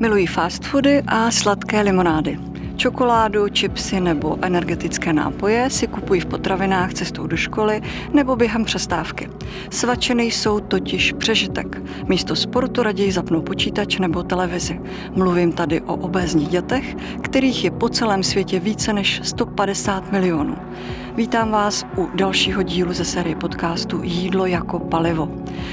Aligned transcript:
Milují 0.00 0.26
fast 0.26 0.64
foody 0.64 1.02
a 1.06 1.30
sladké 1.30 1.82
limonády. 1.82 2.51
Čokoládu, 2.76 3.48
čipsy 3.48 4.00
nebo 4.00 4.38
energetické 4.42 5.12
nápoje 5.12 5.70
si 5.70 5.86
kupují 5.86 6.20
v 6.20 6.26
potravinách 6.26 6.94
cestou 6.94 7.26
do 7.26 7.36
školy 7.36 7.80
nebo 8.12 8.36
během 8.36 8.64
přestávky. 8.64 9.28
Svačeny 9.70 10.24
jsou 10.24 10.60
totiž 10.60 11.12
přežitek. 11.12 11.82
Místo 12.08 12.36
sportu 12.36 12.82
raději 12.82 13.12
zapnou 13.12 13.42
počítač 13.42 13.98
nebo 13.98 14.22
televizi. 14.22 14.80
Mluvím 15.16 15.52
tady 15.52 15.80
o 15.80 15.94
obézních 15.94 16.48
dětech, 16.48 16.96
kterých 17.22 17.64
je 17.64 17.70
po 17.70 17.88
celém 17.88 18.22
světě 18.22 18.60
více 18.60 18.92
než 18.92 19.20
150 19.24 20.12
milionů. 20.12 20.56
Vítám 21.16 21.50
vás 21.50 21.84
u 21.96 22.08
dalšího 22.14 22.62
dílu 22.62 22.92
ze 22.92 23.04
série 23.04 23.36
podcastu 23.36 24.00
Jídlo 24.02 24.46
jako 24.46 24.78
palivo. 24.78 25.28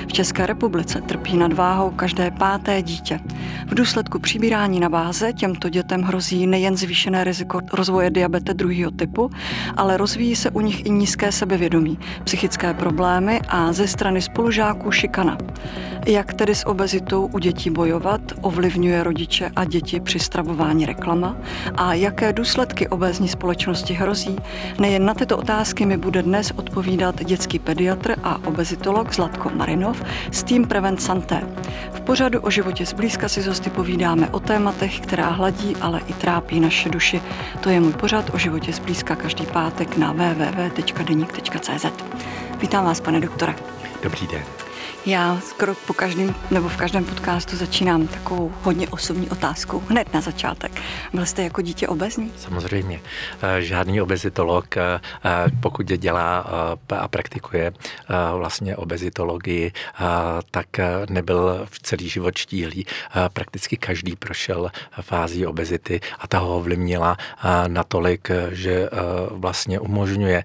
V 0.08 0.14
České 0.14 0.46
republice 0.46 1.02
trpí 1.02 1.38
nadváhou 1.38 1.90
každé 1.90 2.32
páté 2.32 2.82
dítě. 2.82 3.20
V 3.68 3.76
důsledku 3.76 4.20
přibírání 4.20 4.80
na 4.80 4.88
váze 4.88 5.34
těmto 5.34 5.70
dětem 5.70 6.02
hrozí 6.02 6.48
nejen 6.48 6.78
zvýšené 6.90 7.22
riziko 7.24 7.62
rozvoje 7.74 8.10
diabete 8.10 8.54
druhého 8.54 8.92
typu, 8.92 9.30
ale 9.78 9.98
rozvíjí 9.98 10.36
se 10.36 10.50
u 10.50 10.62
nich 10.62 10.86
i 10.86 10.90
nízké 10.90 11.32
sebevědomí, 11.32 12.00
psychické 12.24 12.74
problémy 12.74 13.42
a 13.48 13.74
ze 13.74 13.88
strany 13.88 14.22
spolužáků 14.22 14.92
šikana. 14.92 15.38
Jak 16.08 16.34
tedy 16.34 16.56
s 16.56 16.68
obezitou 16.68 17.30
u 17.34 17.40
dětí 17.40 17.70
bojovat, 17.70 18.22
ovlivňuje 18.42 19.04
rodiče 19.04 19.52
a 19.56 19.66
děti 19.66 20.00
při 20.00 20.20
stravování 20.20 20.86
reklama 20.86 21.38
a 21.76 21.94
jaké 21.94 22.34
důsledky 22.34 22.88
obézní 22.88 23.28
společnosti 23.28 23.94
hrozí, 23.94 24.36
nejen 24.80 25.06
na 25.06 25.14
tyto 25.14 25.38
otázky 25.38 25.86
mi 25.86 25.98
bude 25.98 26.24
dnes 26.24 26.52
odpovídat 26.56 27.24
dětský 27.24 27.60
pediatr 27.60 28.16
a 28.24 28.40
obezitolog 28.48 29.14
Zlatko 29.14 29.52
Marinov 29.56 30.02
s 30.32 30.44
tým 30.44 30.68
Prevent 30.68 31.02
Santé. 31.02 31.42
V 31.92 32.02
pořadu 32.02 32.40
o 32.42 32.50
životě 32.50 32.86
zblízka 32.86 33.30
si 33.30 33.42
zosty 33.42 33.70
povídáme 33.70 34.30
o 34.30 34.40
tématech, 34.40 35.00
která 35.00 35.30
hladí, 35.30 35.76
ale 35.82 36.02
i 36.08 36.14
trápí 36.14 36.60
naše 36.60 36.79
duši. 36.86 37.22
To 37.60 37.70
je 37.70 37.80
můj 37.80 37.94
pořad 37.94 38.34
o 38.34 38.38
životě 38.38 38.74
zblízka 38.74 39.16
každý 39.16 39.46
pátek 39.46 39.98
na 39.98 40.12
www.denik.cz. 40.12 41.86
Vítám 42.62 42.86
vás, 42.86 43.00
pane 43.00 43.20
doktore. 43.20 43.56
Dobrý 44.04 44.28
den. 44.28 44.69
Já 45.06 45.40
skoro 45.40 45.76
po 45.88 45.94
každém 45.94 46.36
nebo 46.52 46.70
v 46.70 46.78
každém 46.78 47.06
podcastu 47.06 47.56
začínám 47.56 48.08
takovou 48.08 48.54
hodně 48.62 48.88
osobní 48.90 49.30
otázkou 49.30 49.84
hned 49.88 50.14
na 50.14 50.22
začátek. 50.22 50.82
Byl 51.14 51.26
jste 51.26 51.44
jako 51.44 51.62
dítě 51.62 51.88
obezní? 51.88 52.32
Samozřejmě. 52.38 53.02
Eh, 53.42 53.62
žádný 53.62 54.02
obezitolog, 54.02 54.78
eh, 54.78 54.82
eh, 55.26 55.46
pokud 55.62 55.86
dělá 55.86 56.40
a 57.00 57.08
praktikuje 57.08 57.72
vlastně 58.38 58.76
obezitologii, 58.76 59.72
tak 60.52 60.68
nebyl 61.10 61.68
v 61.72 61.80
celý 61.80 62.10
život 62.10 62.38
štíhlý. 62.38 62.86
Prakticky 63.34 63.78
každý 63.78 64.16
prošel 64.16 64.72
fází 65.02 65.46
obezity 65.46 66.00
a 66.20 66.28
ta 66.28 66.40
ho 66.40 66.58
ovlivnila 66.58 67.18
natolik, 67.68 68.32
že 68.52 68.90
vlastně 69.32 69.80
umožňuje 69.80 70.44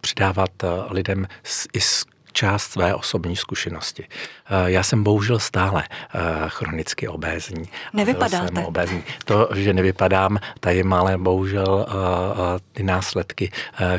přidávat 0.00 0.50
lidem 0.90 1.26
i 1.72 1.80
s 1.80 2.04
část 2.32 2.72
své 2.72 2.94
osobní 2.94 3.36
zkušenosti. 3.36 4.06
Eh, 4.50 4.70
já 4.70 4.82
jsem 4.82 5.02
bohužel 5.02 5.38
stále 5.38 5.84
eh, 5.84 6.18
chronicky 6.48 7.08
obézní. 7.08 7.68
Nevypadáte. 7.92 8.54
Jsem 8.54 8.64
obézní. 8.64 9.02
To, 9.24 9.48
že 9.54 9.72
nevypadám, 9.72 10.38
tady 10.60 10.82
malé 10.82 11.18
bohužel 11.18 11.86
eh, 11.88 11.92
ty 12.72 12.82
následky, 12.82 13.50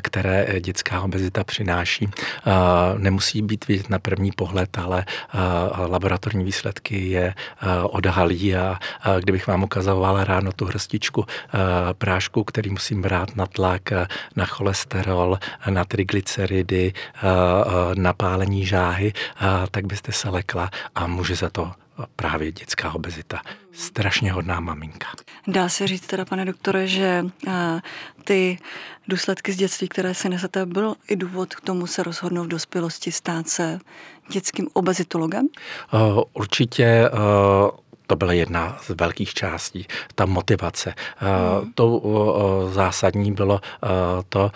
které 0.02 0.59
dětská 0.59 1.02
obezita 1.02 1.44
přináší, 1.44 2.09
nemusí 2.97 3.41
být 3.41 3.67
vidět 3.67 3.89
na 3.89 4.00
první 4.00 4.31
pohled, 4.31 4.78
ale 4.78 5.06
laboratorní 5.88 6.44
výsledky 6.44 7.09
je 7.09 7.34
odhalí 7.84 8.56
a 8.56 8.80
kdybych 9.19 9.47
vám 9.47 9.63
ukazovala 9.63 10.23
ráno 10.23 10.52
tu 10.52 10.66
hrstičku 10.66 11.25
prášku, 11.97 12.44
který 12.44 12.69
musím 12.69 13.02
brát 13.02 13.36
na 13.36 13.45
tlak, 13.45 13.81
na 14.36 14.45
cholesterol, 14.45 15.39
na 15.69 15.85
triglyceridy, 15.85 16.94
na 17.94 18.13
pálení 18.13 18.66
žáhy, 18.66 19.13
tak 19.72 19.85
byste 19.85 20.12
se 20.12 20.29
lekla 20.39 20.69
a 20.95 21.07
může 21.07 21.35
za 21.35 21.50
to 21.50 21.72
právě 22.16 22.51
dětská 22.51 22.94
obezita. 22.94 23.41
Strašně 23.73 24.31
hodná 24.31 24.59
maminka. 24.59 25.07
Dá 25.47 25.69
se 25.69 25.88
říct 25.88 26.07
teda, 26.07 26.25
pane 26.25 26.45
doktore, 26.45 26.88
že 26.88 27.25
ty 28.23 28.57
důsledky 29.07 29.51
z 29.53 29.55
dětství, 29.55 29.88
které 29.88 30.13
si 30.13 30.29
nesete, 30.29 30.66
byl 30.66 30.95
i 31.07 31.16
důvod 31.16 31.55
k 31.55 31.61
tomu 31.61 31.88
se 31.88 32.03
rozhodnout 32.03 32.44
v 32.44 32.47
dospělosti 32.47 33.11
stát 33.11 33.49
se 33.49 33.79
dětským 34.31 34.67
obezitologem? 34.73 35.47
Určitě 36.33 37.09
to 38.07 38.16
byla 38.16 38.33
jedna 38.33 38.78
z 38.81 38.89
velkých 38.89 39.33
částí, 39.33 39.88
ta 40.16 40.25
motivace. 40.25 40.94
Hmm. 41.17 41.73
To 41.73 42.69
zásadní 42.72 43.31
bylo 43.31 43.61
to 44.29 44.51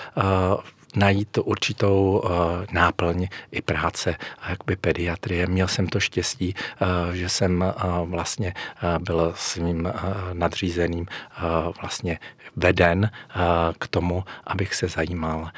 najít 0.95 1.37
určitou 1.37 2.21
uh, 2.23 2.31
náplň 2.71 3.27
i 3.51 3.61
práce 3.61 4.15
jakby 4.49 4.75
pediatrie. 4.75 5.47
Měl 5.47 5.67
jsem 5.67 5.87
to 5.87 5.99
štěstí, 5.99 6.55
uh, 6.81 7.13
že 7.13 7.29
jsem 7.29 7.61
uh, 7.61 8.09
vlastně 8.09 8.53
uh, 8.83 9.03
byl 9.03 9.33
svým 9.35 9.85
uh, 9.85 9.91
nadřízeným 10.33 11.05
uh, 11.07 11.73
vlastně 11.81 12.19
veden 12.55 13.11
uh, 13.35 13.41
k 13.79 13.87
tomu, 13.87 14.23
abych 14.43 14.75
se 14.75 14.87
zajímal 14.87 15.39
uh, 15.39 15.49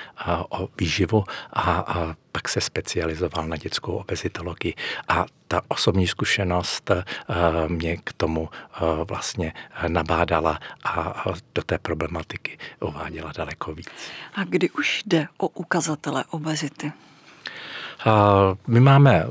o 0.50 0.70
výživu 0.80 1.24
a, 1.54 2.16
pak 2.36 2.50
se 2.50 2.62
specializoval 2.62 3.48
na 3.48 3.58
dětskou 3.58 3.92
obezitologii. 3.92 4.74
A 5.08 5.26
ta 5.48 5.62
osobní 5.68 6.08
zkušenost 6.08 6.92
eh, 6.92 7.04
mě 7.68 7.98
k 7.98 8.14
tomu 8.14 8.50
eh, 8.52 8.80
vlastně 9.04 9.54
nabádala 9.88 10.60
a 10.84 11.24
do 11.56 11.64
té 11.64 11.78
problematiky 11.78 12.58
uváděla 12.80 13.32
daleko 13.38 13.74
víc. 13.74 13.90
A 14.36 14.44
kdy 14.44 14.70
už 14.70 15.04
jde 15.06 15.28
o 15.38 15.48
ukazatele 15.48 16.24
obezity? 16.30 16.92
My 18.68 18.80
máme 18.80 19.26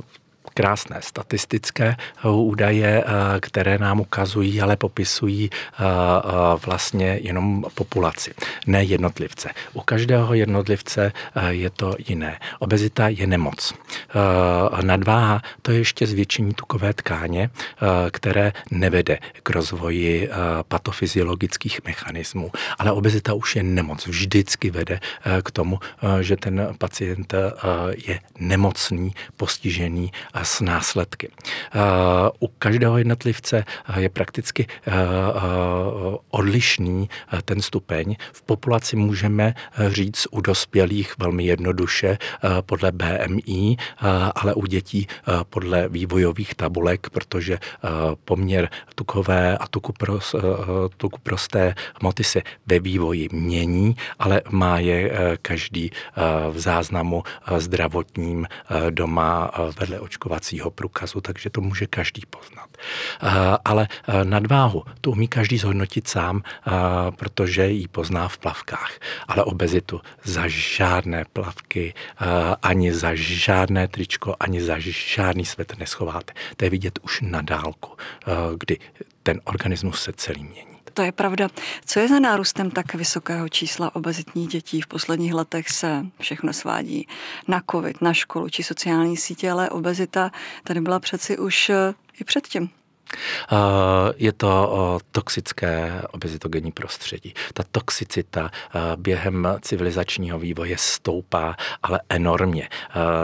krásné 0.55 0.97
statistické 1.00 1.97
eh, 1.97 2.28
údaje, 2.28 3.05
eh, 3.05 3.41
které 3.41 3.78
nám 3.78 4.00
ukazují, 4.00 4.60
ale 4.60 4.77
popisují 4.77 5.50
eh, 5.50 5.84
vlastně 6.66 7.19
jenom 7.22 7.65
populaci, 7.75 8.34
ne 8.66 8.84
jednotlivce. 8.84 9.50
U 9.72 9.81
každého 9.81 10.34
jednotlivce 10.34 11.12
je 11.49 11.71
to 11.71 11.94
jiné. 12.09 12.38
Obezita 12.59 13.09
je 13.09 13.27
nemoc. 13.27 13.75
Nadváha 14.83 15.43
to 15.62 15.72
je 15.72 15.78
ještě 15.78 16.06
zvětšení 16.06 16.54
tukové 16.54 16.94
tkáně, 16.94 17.50
které 18.10 18.53
nevede 18.71 19.19
k 19.43 19.50
rozvoji 19.50 20.31
patofyziologických 20.69 21.81
mechanismů. 21.84 22.50
Ale 22.78 22.93
obezita 22.93 23.34
už 23.34 23.56
je 23.56 23.62
nemoc. 23.62 24.06
Vždycky 24.06 24.71
vede 24.71 25.00
k 25.43 25.50
tomu, 25.50 25.78
že 26.21 26.37
ten 26.37 26.75
pacient 26.78 27.34
je 28.06 28.21
nemocný, 28.38 29.15
postižený 29.37 30.12
s 30.43 30.61
následky. 30.61 31.31
Eh, 31.31 31.81
u 32.41 32.49
každého 32.59 32.99
jednotlivce 32.99 33.65
eh, 33.65 34.00
je 34.00 34.09
prakticky 34.09 34.67
eh, 34.67 34.93
odlišný 36.31 37.09
ten 37.45 37.62
stupeň. 37.62 38.17
V 38.33 38.43
populaci 38.43 38.97
můžeme 38.97 39.55
říct 39.89 40.27
u 40.31 40.41
dospělých 40.41 41.15
velmi 41.19 41.45
jednoduše 41.45 42.19
podle 42.61 42.93
BMI, 42.93 43.77
ale 44.34 44.55
u 44.55 44.67
dětí 44.67 45.06
podle 45.50 45.89
vývojových 45.89 46.55
tabulek, 46.55 47.11
protože 47.11 47.59
poměr 48.25 48.69
tukové 48.95 49.59
a 49.59 49.66
tuku, 49.66 49.93
pros, 49.93 50.34
tuku 50.97 51.19
prosté 51.22 51.75
hmoty 52.01 52.25
se 52.25 52.43
ve 52.66 52.78
vývoji 52.78 53.28
mění, 53.33 53.97
ale 54.19 54.43
má 54.51 54.78
je 54.78 55.12
každý 55.43 55.91
v 56.51 56.59
záznamu 56.59 57.22
zdravotním 57.59 58.47
doma 58.91 59.51
vedle 59.81 60.01
očkování 60.01 60.24
očkovacího 60.25 60.71
průkazu, 60.71 61.21
takže 61.21 61.51
to 61.51 61.61
může 61.61 61.87
každý 61.87 62.23
poznat. 62.31 62.69
Ale 63.65 63.89
nadváhu 64.25 64.84
to 65.01 65.10
umí 65.10 65.28
každý 65.28 65.59
zhodnotit 65.59 66.09
sám, 66.09 66.43
protože 67.16 67.69
ji 67.69 67.89
pozná 67.89 68.28
v 68.28 68.39
plavkách. 68.39 68.93
Ale 69.28 69.45
obezitu 69.45 70.01
za 70.25 70.43
žádné 70.48 71.25
plavky, 71.33 71.95
ani 72.63 72.93
za 72.93 73.15
žádné 73.15 73.89
tričko, 73.89 74.37
ani 74.41 74.63
za 74.63 74.77
žádný 74.78 75.45
svět 75.45 75.75
neschováte. 75.78 76.33
To 76.57 76.65
je 76.65 76.71
vidět 76.71 76.98
už 77.03 77.21
na 77.21 77.43
dálku, 77.43 77.97
kdy 78.59 78.78
ten 79.22 79.41
organismus 79.45 80.03
se 80.03 80.13
celý 80.13 80.45
mění 80.45 80.73
to 80.95 81.03
je 81.03 81.13
pravda. 81.13 81.49
Co 81.85 82.01
je 82.01 82.09
za 82.09 82.21
nárůstem 82.21 82.71
tak 82.71 82.95
vysokého 82.95 83.49
čísla 83.49 83.97
obezitních 83.97 84.49
dětí? 84.49 84.81
V 84.81 84.87
posledních 84.87 85.35
letech 85.35 85.69
se 85.69 86.07
všechno 86.21 86.53
svádí 86.53 87.09
na 87.49 87.63
covid, 87.71 88.03
na 88.03 88.13
školu 88.13 88.49
či 88.49 88.63
sociální 88.63 89.17
sítě, 89.17 89.51
ale 89.51 89.71
obezita 89.71 90.31
tady 90.65 90.81
byla 90.81 91.01
přeci 91.01 91.39
už 91.39 91.71
eh, 91.71 91.95
i 92.21 92.25
předtím. 92.25 92.71
Je 94.17 94.33
to 94.33 95.01
toxické 95.11 96.03
obezitogenní 96.11 96.73
prostředí. 96.73 97.35
Ta 97.55 97.63
toxicita 97.73 98.51
během 98.97 99.49
civilizačního 99.61 100.39
vývoje 100.39 100.79
stoupá, 100.79 101.57
ale 101.83 102.01
enormně. 102.09 102.69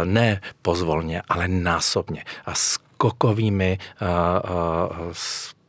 Ne 0.05 0.41
pozvolně, 0.63 1.23
ale 1.29 1.49
násobně. 1.49 2.25
A 2.47 2.55
skokovými 2.55 3.79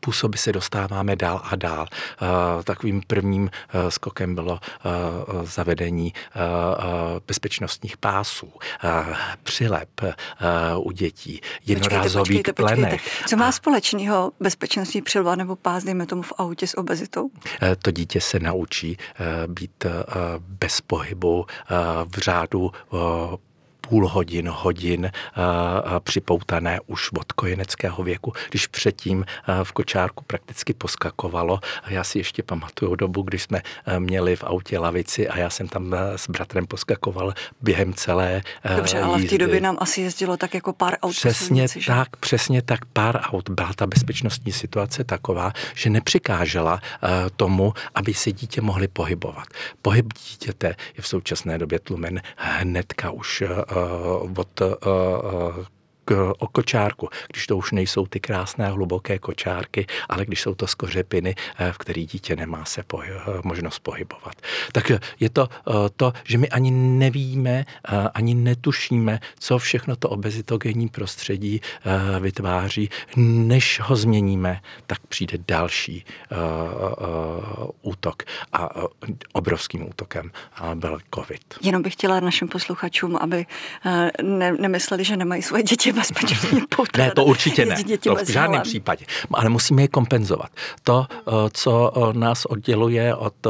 způsoby 0.02 0.38
se 0.38 0.52
dostáváme 0.52 1.16
dál 1.16 1.42
a 1.44 1.56
dál. 1.56 1.86
Takovým 2.64 3.02
prvním 3.08 3.50
skokem 3.90 4.36
bylo 4.36 4.60
zavedení 5.44 6.14
bezpečnostních 7.28 7.98
pásů, 7.98 8.54
přilep 9.44 10.02
u 10.78 10.92
dětí, 10.92 11.42
jednorázový 11.66 12.44
plenech. 12.56 13.24
Co 13.28 13.38
má 13.38 13.52
společného 13.52 14.32
bezpečnostní 14.40 15.02
přilba 15.02 15.36
nebo 15.36 15.56
pás, 15.56 15.84
dejme 15.84 16.06
tomu 16.06 16.22
v 16.22 16.34
autě 16.38 16.68
s 16.68 16.78
obezitou? 16.78 17.30
To 17.82 17.92
dítě 17.92 18.22
se 18.22 18.40
naučí 18.40 18.98
být 19.48 19.86
bez 20.38 20.82
pohybu 20.82 21.46
v 22.16 22.18
řádu 22.18 22.72
půl 23.82 24.08
hodin, 24.08 24.50
hodin 24.54 25.12
připoutané 26.00 26.80
už 26.88 27.12
od 27.12 27.32
kojeneckého 27.32 28.04
věku, 28.04 28.34
když 28.50 28.68
předtím 28.68 29.26
v 29.64 29.72
kočárku 29.72 30.24
prakticky 30.28 30.74
poskakovalo. 30.74 31.60
Já 31.88 32.04
si 32.04 32.18
ještě 32.20 32.44
pamatuju 32.44 32.96
dobu, 32.96 33.22
když 33.22 33.44
jsme 33.44 33.62
měli 34.00 34.36
v 34.36 34.44
autě 34.44 34.80
lavici 34.80 35.28
a 35.28 35.38
já 35.38 35.50
jsem 35.50 35.68
tam 35.68 35.96
s 36.16 36.30
bratrem 36.30 36.68
poskakoval 36.68 37.34
během 37.62 37.94
celé 37.94 38.42
Dobře, 38.76 38.98
jízdy. 38.98 39.10
ale 39.12 39.20
v 39.22 39.30
té 39.30 39.38
době 39.38 39.62
nám 39.62 39.78
asi 39.80 40.02
jezdilo 40.02 40.38
tak 40.38 40.54
jako 40.54 40.74
pár 40.74 40.98
aut 41.02 41.12
Přesně 41.12 41.48
silnici, 41.48 41.80
tak, 41.88 42.08
že? 42.16 42.20
přesně 42.20 42.62
tak, 42.62 42.86
pár 42.86 43.20
aut. 43.24 43.50
Byla 43.50 43.74
ta 43.76 43.88
bezpečnostní 43.88 44.52
situace 44.52 45.04
taková, 45.04 45.54
že 45.76 45.90
nepřikážela 45.90 46.82
tomu, 47.36 47.74
aby 47.96 48.14
se 48.14 48.32
dítě 48.32 48.62
mohli 48.62 48.88
pohybovat. 48.88 49.48
Pohyb 49.82 50.06
dítěte 50.30 50.68
je 50.68 51.02
v 51.02 51.08
současné 51.08 51.58
době 51.58 51.80
tlumen 51.80 52.22
hnedka 52.38 53.12
už 53.12 53.44
od 54.38 54.62
o 56.40 56.48
kočárku, 56.48 57.10
když 57.32 57.48
to 57.48 57.58
už 57.58 57.72
nejsou 57.72 58.06
ty 58.06 58.20
krásné 58.20 58.68
hluboké 58.70 59.20
kočárky, 59.20 59.86
ale 60.10 60.26
když 60.26 60.42
jsou 60.42 60.56
to 60.56 60.68
skořepiny, 60.68 61.36
eh, 61.58 61.72
v 61.72 61.78
kterých 61.78 62.08
dítě 62.08 62.36
nemá 62.36 62.66
se 62.66 62.84
pohy, 62.84 63.10
eh, 63.12 63.42
možnost 63.44 63.80
pohybovat. 63.80 64.36
Tak 64.72 64.92
je 65.20 65.30
to 65.30 65.48
eh, 65.52 65.74
to, 65.96 66.14
že 66.24 66.38
my 66.38 66.50
ani 66.50 66.72
nevíme, 66.72 67.66
ani 68.14 68.34
netušíme, 68.34 69.20
co 69.40 69.58
všechno 69.58 69.96
to 69.96 70.10
obezitogenní 70.10 70.90
prostředí 70.90 71.62
vytváří. 72.20 72.90
Než 73.16 73.80
ho 73.84 73.96
změníme, 73.96 74.62
tak 74.88 75.00
přijde 75.08 75.38
další 75.48 76.06
útok 77.82 78.24
a 78.54 78.70
obrovským 79.34 79.90
útokem 79.90 80.32
byl 80.76 81.00
COVID. 81.16 81.42
Jenom 81.62 81.82
bych 81.82 81.94
chtěla 81.94 82.20
našim 82.20 82.48
posluchačům, 82.48 83.18
aby 83.22 83.46
ne, 84.24 84.52
nemysleli, 84.52 85.04
že 85.04 85.18
nemají 85.18 85.42
svoje 85.42 85.64
děti 85.64 85.91
bezpečnostní 85.94 86.62
pouta. 86.76 86.98
Ne, 86.98 87.12
to 87.12 87.26
určitě 87.26 87.66
ne. 87.66 87.76
To 88.04 88.16
v 88.16 88.30
žádném 88.30 88.62
případě. 88.62 89.06
Ale 89.34 89.50
musíme 89.50 89.82
je 89.82 89.88
kompenzovat. 89.88 90.52
To, 90.84 91.08
eh, 91.12 91.32
co 91.54 91.94
eh, 91.96 92.20
nás 92.20 92.46
odděluje 92.46 93.16
od 93.16 93.34
eh, 93.48 93.50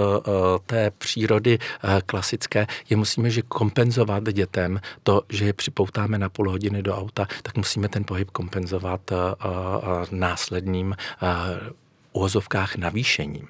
té 0.65 0.91
přírody 0.97 1.59
klasické, 2.05 2.67
je 2.89 2.97
musíme, 2.97 3.29
že 3.29 3.41
kompenzovat 3.41 4.23
dětem 4.33 4.79
to, 5.03 5.21
že 5.29 5.45
je 5.45 5.53
připoutáme 5.53 6.17
na 6.17 6.29
půl 6.29 6.49
hodiny 6.49 6.83
do 6.83 6.97
auta, 6.97 7.27
tak 7.43 7.57
musíme 7.57 7.89
ten 7.89 8.03
pohyb 8.03 8.31
kompenzovat 8.31 9.01
následným 10.11 10.95
uvozovkách 12.11 12.75
navýšením. 12.75 13.47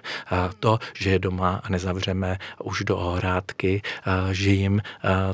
To, 0.59 0.79
že 0.93 1.09
je 1.09 1.19
doma 1.19 1.61
nezavřeme 1.69 2.37
už 2.63 2.83
do 2.83 2.97
ohrádky, 2.97 3.81
že 4.31 4.49
jim 4.49 4.81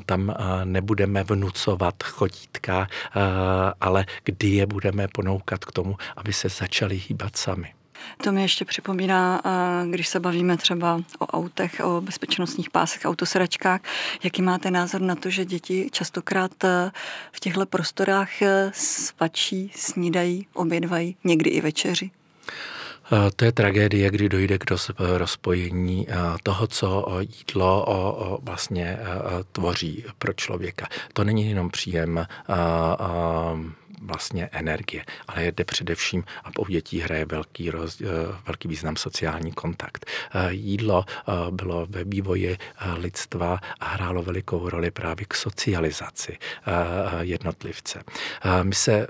tam 0.06 0.35
nebudeme 0.63 1.24
vnucovat 1.24 2.03
chodítka, 2.03 2.88
ale 3.81 4.06
kdy 4.24 4.47
je 4.47 4.65
budeme 4.65 5.07
ponoukat 5.07 5.65
k 5.65 5.71
tomu, 5.71 5.97
aby 6.18 6.33
se 6.33 6.50
začali 6.50 7.01
hýbat 7.07 7.38
sami. 7.38 7.74
To 8.24 8.31
mi 8.31 8.41
ještě 8.41 8.65
připomíná, 8.65 9.41
když 9.91 10.07
se 10.07 10.19
bavíme 10.19 10.57
třeba 10.57 11.01
o 11.19 11.25
autech, 11.25 11.81
o 11.83 12.01
bezpečnostních 12.01 12.69
pásech, 12.69 13.01
autosedačkách, 13.06 13.81
jaký 14.23 14.41
máte 14.41 14.71
názor 14.71 15.01
na 15.01 15.15
to, 15.15 15.30
že 15.30 15.45
děti 15.45 15.89
častokrát 15.91 16.51
v 17.31 17.39
těchto 17.39 17.65
prostorách 17.65 18.30
spačí, 18.71 19.71
snídají, 19.75 20.47
obědvají, 20.53 21.15
někdy 21.23 21.50
i 21.50 21.62
večeři? 21.62 22.12
Eh, 23.12 23.31
to 23.36 23.45
je 23.45 23.51
tragédie, 23.51 24.09
kdy 24.12 24.30
dojde 24.30 24.57
k 24.57 24.65
rozpojení 24.98 26.07
eh, 26.09 26.13
toho, 26.44 26.68
co 26.68 27.07
jídlo 27.19 28.39
vlastně 28.44 29.00
eh, 29.00 29.06
tvoří 29.51 30.06
pro 30.18 30.33
člověka. 30.33 30.88
To 31.13 31.24
není 31.24 31.50
jenom 31.50 31.69
příjem 31.69 32.27
vlastně 34.01 34.50
energie, 34.51 35.04
ale 35.27 35.45
jde 35.45 35.63
především 35.63 36.24
a 36.44 36.50
u 36.59 36.65
dětí 36.65 37.00
hraje 37.00 37.25
velký, 37.25 37.69
roz, 37.69 38.01
velký 38.48 38.68
význam 38.68 38.95
sociální 38.95 39.51
kontakt. 39.51 40.06
Jídlo 40.50 41.06
bylo 41.51 41.86
ve 41.89 42.04
vývoji 42.04 42.57
lidstva 42.98 43.59
a 43.80 43.86
hrálo 43.86 44.24
velikou 44.24 44.69
roli 44.69 44.92
právě 44.92 45.25
k 45.25 45.33
socializaci 45.33 46.38
jednotlivce. 47.21 48.04
My 48.63 48.75
se 48.75 49.07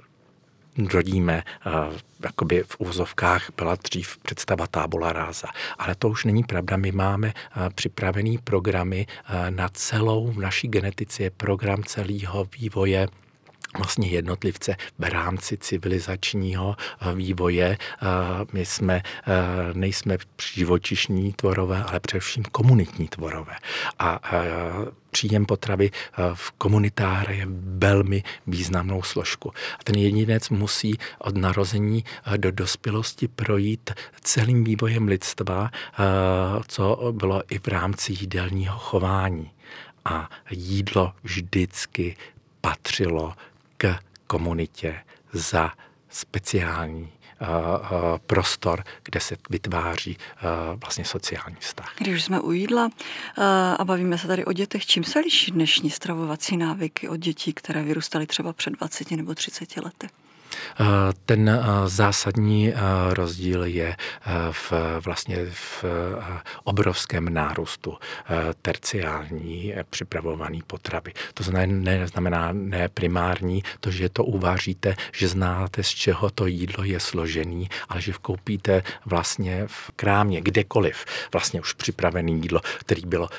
rodíme, 0.93 1.43
jakoby 2.23 2.63
v 2.67 2.75
úzovkách 2.79 3.49
byla 3.57 3.75
dřív 3.75 4.17
představa 4.17 4.67
tábola 4.67 5.13
ráza. 5.13 5.47
Ale 5.77 5.95
to 5.95 6.09
už 6.09 6.25
není 6.25 6.43
pravda. 6.43 6.77
My 6.77 6.91
máme 6.91 7.33
připravený 7.75 8.37
programy 8.37 9.05
na 9.49 9.69
celou 9.69 10.33
naší 10.39 10.67
genetice, 10.67 11.23
je 11.23 11.29
program 11.29 11.83
celého 11.83 12.47
vývoje 12.59 13.07
vlastně 13.77 14.07
jednotlivce 14.07 14.75
v 14.99 15.03
rámci 15.03 15.57
civilizačního 15.57 16.75
vývoje. 17.15 17.77
My 18.53 18.65
jsme, 18.65 19.01
nejsme 19.73 20.17
živočišní 20.53 21.33
tvorové, 21.33 21.83
ale 21.83 21.99
především 21.99 22.43
komunitní 22.43 23.07
tvorové. 23.07 23.53
A 23.99 24.19
příjem 25.17 25.45
potravy 25.45 25.91
eh, 25.91 26.23
v 26.33 26.51
komunitách 26.51 27.19
hraje 27.19 27.47
velmi 27.77 28.23
významnou 28.47 29.03
složku. 29.03 29.51
A 29.79 29.83
ten 29.83 29.95
jedinec 29.95 30.49
musí 30.49 30.97
od 31.19 31.37
narození 31.37 32.05
eh, 32.05 32.37
do 32.37 32.51
dospělosti 32.51 33.27
projít 33.27 33.91
celým 34.21 34.63
vývojem 34.63 35.07
lidstva, 35.07 35.71
eh, 35.73 36.03
co 36.67 37.11
bylo 37.11 37.43
i 37.49 37.59
v 37.59 37.67
rámci 37.67 38.13
jídelního 38.13 38.77
chování. 38.77 39.51
A 40.05 40.29
jídlo 40.51 41.13
vždycky 41.23 42.15
patřilo 42.61 43.33
k 43.77 43.99
komunitě 44.27 45.03
za 45.33 45.71
speciální 46.09 47.11
prostor, 48.25 48.83
kde 49.03 49.19
se 49.19 49.37
vytváří 49.49 50.17
vlastně 50.75 51.05
sociální 51.05 51.57
vztah. 51.59 51.93
Když 51.97 52.23
jsme 52.23 52.39
u 52.39 52.51
jídla 52.51 52.89
a 53.77 53.85
bavíme 53.85 54.17
se 54.17 54.27
tady 54.27 54.45
o 54.45 54.53
dětech, 54.53 54.85
čím 54.85 55.03
se 55.03 55.19
liší 55.19 55.51
dnešní 55.51 55.89
stravovací 55.89 56.57
návyky 56.57 57.09
od 57.09 57.17
dětí, 57.17 57.53
které 57.53 57.83
vyrůstaly 57.83 58.27
třeba 58.27 58.53
před 58.53 58.69
20 58.73 59.11
nebo 59.11 59.35
30 59.35 59.77
lety? 59.77 60.09
Eh, 60.79 60.85
ten 61.25 61.49
eh, 61.49 61.61
zásadní 61.85 62.69
eh, 62.69 62.73
rozdíl 63.13 63.63
je 63.63 63.95
v, 64.51 64.73
vlastně 65.05 65.45
v 65.51 65.85
obrovském 66.63 67.33
nárůstu 67.33 67.97
terciální 68.61 69.73
připravované 69.89 70.59
potravy. 70.67 71.13
To 71.33 71.43
znamená 71.43 72.49
ne 72.51 72.89
primární, 72.89 73.63
to, 73.79 73.91
že 73.91 74.09
to 74.09 74.23
uvaříte, 74.23 74.95
že 75.11 75.27
znáte, 75.27 75.83
z 75.83 75.89
čeho 75.89 76.29
to 76.29 76.45
jídlo 76.45 76.83
je 76.83 76.99
složený, 76.99 77.69
ale 77.89 78.01
že 78.01 78.13
koupíte 78.21 78.83
vlastně 79.05 79.63
v 79.67 79.91
krámě, 79.95 80.41
kdekoliv, 80.41 81.05
vlastně 81.33 81.61
už 81.61 81.73
připravené 81.73 82.31
jídlo, 82.31 82.61
který 82.79 83.01
bylo 83.05 83.29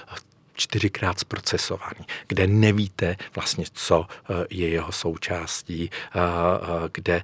čtyřikrát 0.59 1.19
zprocesovaný, 1.19 2.07
kde 2.29 2.47
nevíte 2.47 3.17
vlastně, 3.35 3.65
co 3.73 4.07
eh, 4.11 4.47
je 4.51 4.69
jeho 4.69 4.93
součástí, 4.93 5.91
eh, 5.91 6.21
eh, 6.21 6.89
kde 6.93 7.23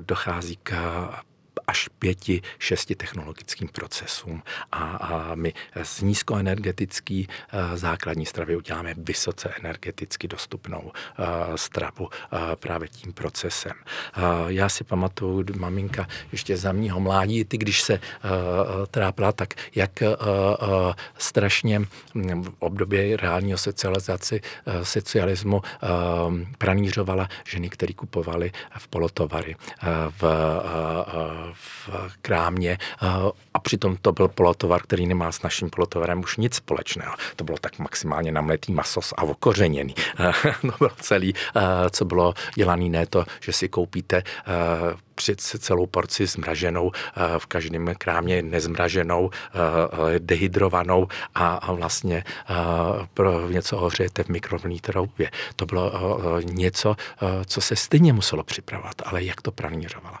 dochází 0.00 0.58
k 0.62 0.72
až 1.66 1.88
pěti, 1.88 2.42
šesti 2.58 2.94
technologickým 2.94 3.68
procesům. 3.68 4.42
A, 4.72 4.78
a 4.82 5.34
my 5.34 5.52
z 5.82 6.00
nízkoenergetický 6.00 7.28
eh, 7.28 7.76
základní 7.76 8.26
stravy 8.26 8.56
uděláme 8.56 8.94
vysoce 8.98 9.50
energeticky 9.60 10.28
dostupnou 10.28 10.92
eh, 10.92 11.24
stravu 11.56 12.08
eh, 12.12 12.56
právě 12.56 12.88
tím 12.88 13.12
procesem. 13.12 13.72
Já 14.46 14.68
si 14.68 14.84
pamatuju, 14.84 15.44
maminka 15.58 16.06
ještě 16.32 16.56
za 16.56 16.72
mýho 16.72 17.00
mládí, 17.00 17.44
ty 17.44 17.58
když 17.58 17.82
se 17.82 18.00
trápila, 18.90 19.32
tak 19.32 19.54
jak 19.74 20.02
strašně 21.18 21.78
hm, 21.78 22.42
v 22.42 22.52
období 22.58 23.16
reálního 23.16 23.58
socializace, 23.58 24.40
socialismu 24.82 25.62
pranířovala 26.58 27.28
ženy, 27.46 27.70
které 27.70 27.94
kupovaly 27.94 28.52
v 28.78 28.88
polotovary 28.88 29.56
v 30.20 30.22
v 31.56 31.90
krámě 32.22 32.78
a 33.54 33.58
přitom 33.58 33.96
to 34.02 34.12
byl 34.12 34.28
polotovar, 34.28 34.82
který 34.82 35.06
nemá 35.06 35.32
s 35.32 35.42
naším 35.42 35.70
polotovarem 35.70 36.20
už 36.20 36.36
nic 36.36 36.54
společného. 36.54 37.14
To 37.36 37.44
bylo 37.44 37.58
tak 37.58 37.78
maximálně 37.78 38.32
namletý 38.32 38.72
masos 38.72 39.14
a 39.16 39.22
okořeněný. 39.22 39.94
to 40.60 40.72
bylo 40.78 40.90
celý, 41.00 41.34
co 41.90 42.04
bylo 42.04 42.34
dělaný, 42.54 42.90
ne 42.90 43.06
to, 43.06 43.24
že 43.40 43.52
si 43.52 43.68
koupíte 43.68 44.22
při 45.14 45.36
celou 45.36 45.86
porci 45.86 46.26
zmraženou, 46.26 46.90
v 47.38 47.46
každém 47.46 47.94
krámě 47.98 48.42
nezmraženou, 48.42 49.30
dehydrovanou 50.18 51.08
a 51.34 51.72
vlastně 51.72 52.24
pro 53.14 53.50
něco 53.50 53.78
ohřejete 53.78 54.24
v 54.24 54.28
mikrovlnné 54.28 54.76
troubě. 54.80 55.30
To 55.56 55.66
bylo 55.66 55.92
něco, 56.40 56.96
co 57.46 57.60
se 57.60 57.76
stejně 57.76 58.12
muselo 58.12 58.44
připravovat, 58.44 58.94
ale 59.04 59.24
jak 59.24 59.42
to 59.42 59.52
pranířovala. 59.52 60.20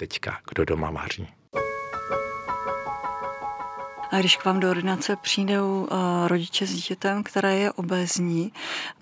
Teďka, 0.00 0.38
kdo 0.50 0.64
doma 0.64 0.90
vaří? 0.90 1.28
A 4.10 4.18
když 4.18 4.36
k 4.36 4.44
vám 4.44 4.60
do 4.60 4.70
ordinace 4.70 5.16
přijdou 5.16 5.88
uh, 5.90 6.28
rodiče 6.28 6.66
s 6.66 6.72
dítětem, 6.72 7.22
které 7.22 7.56
je 7.56 7.72
obezní, 7.72 8.52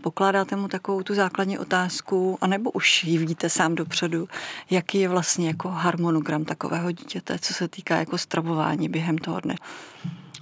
pokládáte 0.02 0.57
mu 0.57 0.69
takovou 0.69 1.02
tu 1.02 1.14
základní 1.14 1.59
otázku, 1.59 2.38
anebo 2.40 2.71
už 2.71 3.05
ji 3.05 3.19
víte 3.19 3.50
sám 3.50 3.75
dopředu, 3.75 4.28
jaký 4.71 5.00
je 5.00 5.09
vlastně 5.09 5.47
jako 5.47 5.69
harmonogram 5.69 6.45
takového 6.45 6.93
dítěte, 6.93 7.38
co 7.38 7.55
se 7.55 7.69
týká 7.69 7.97
jako 7.97 8.19
stravování 8.19 8.88
během 8.88 9.19
toho 9.19 9.40
dne? 9.40 9.55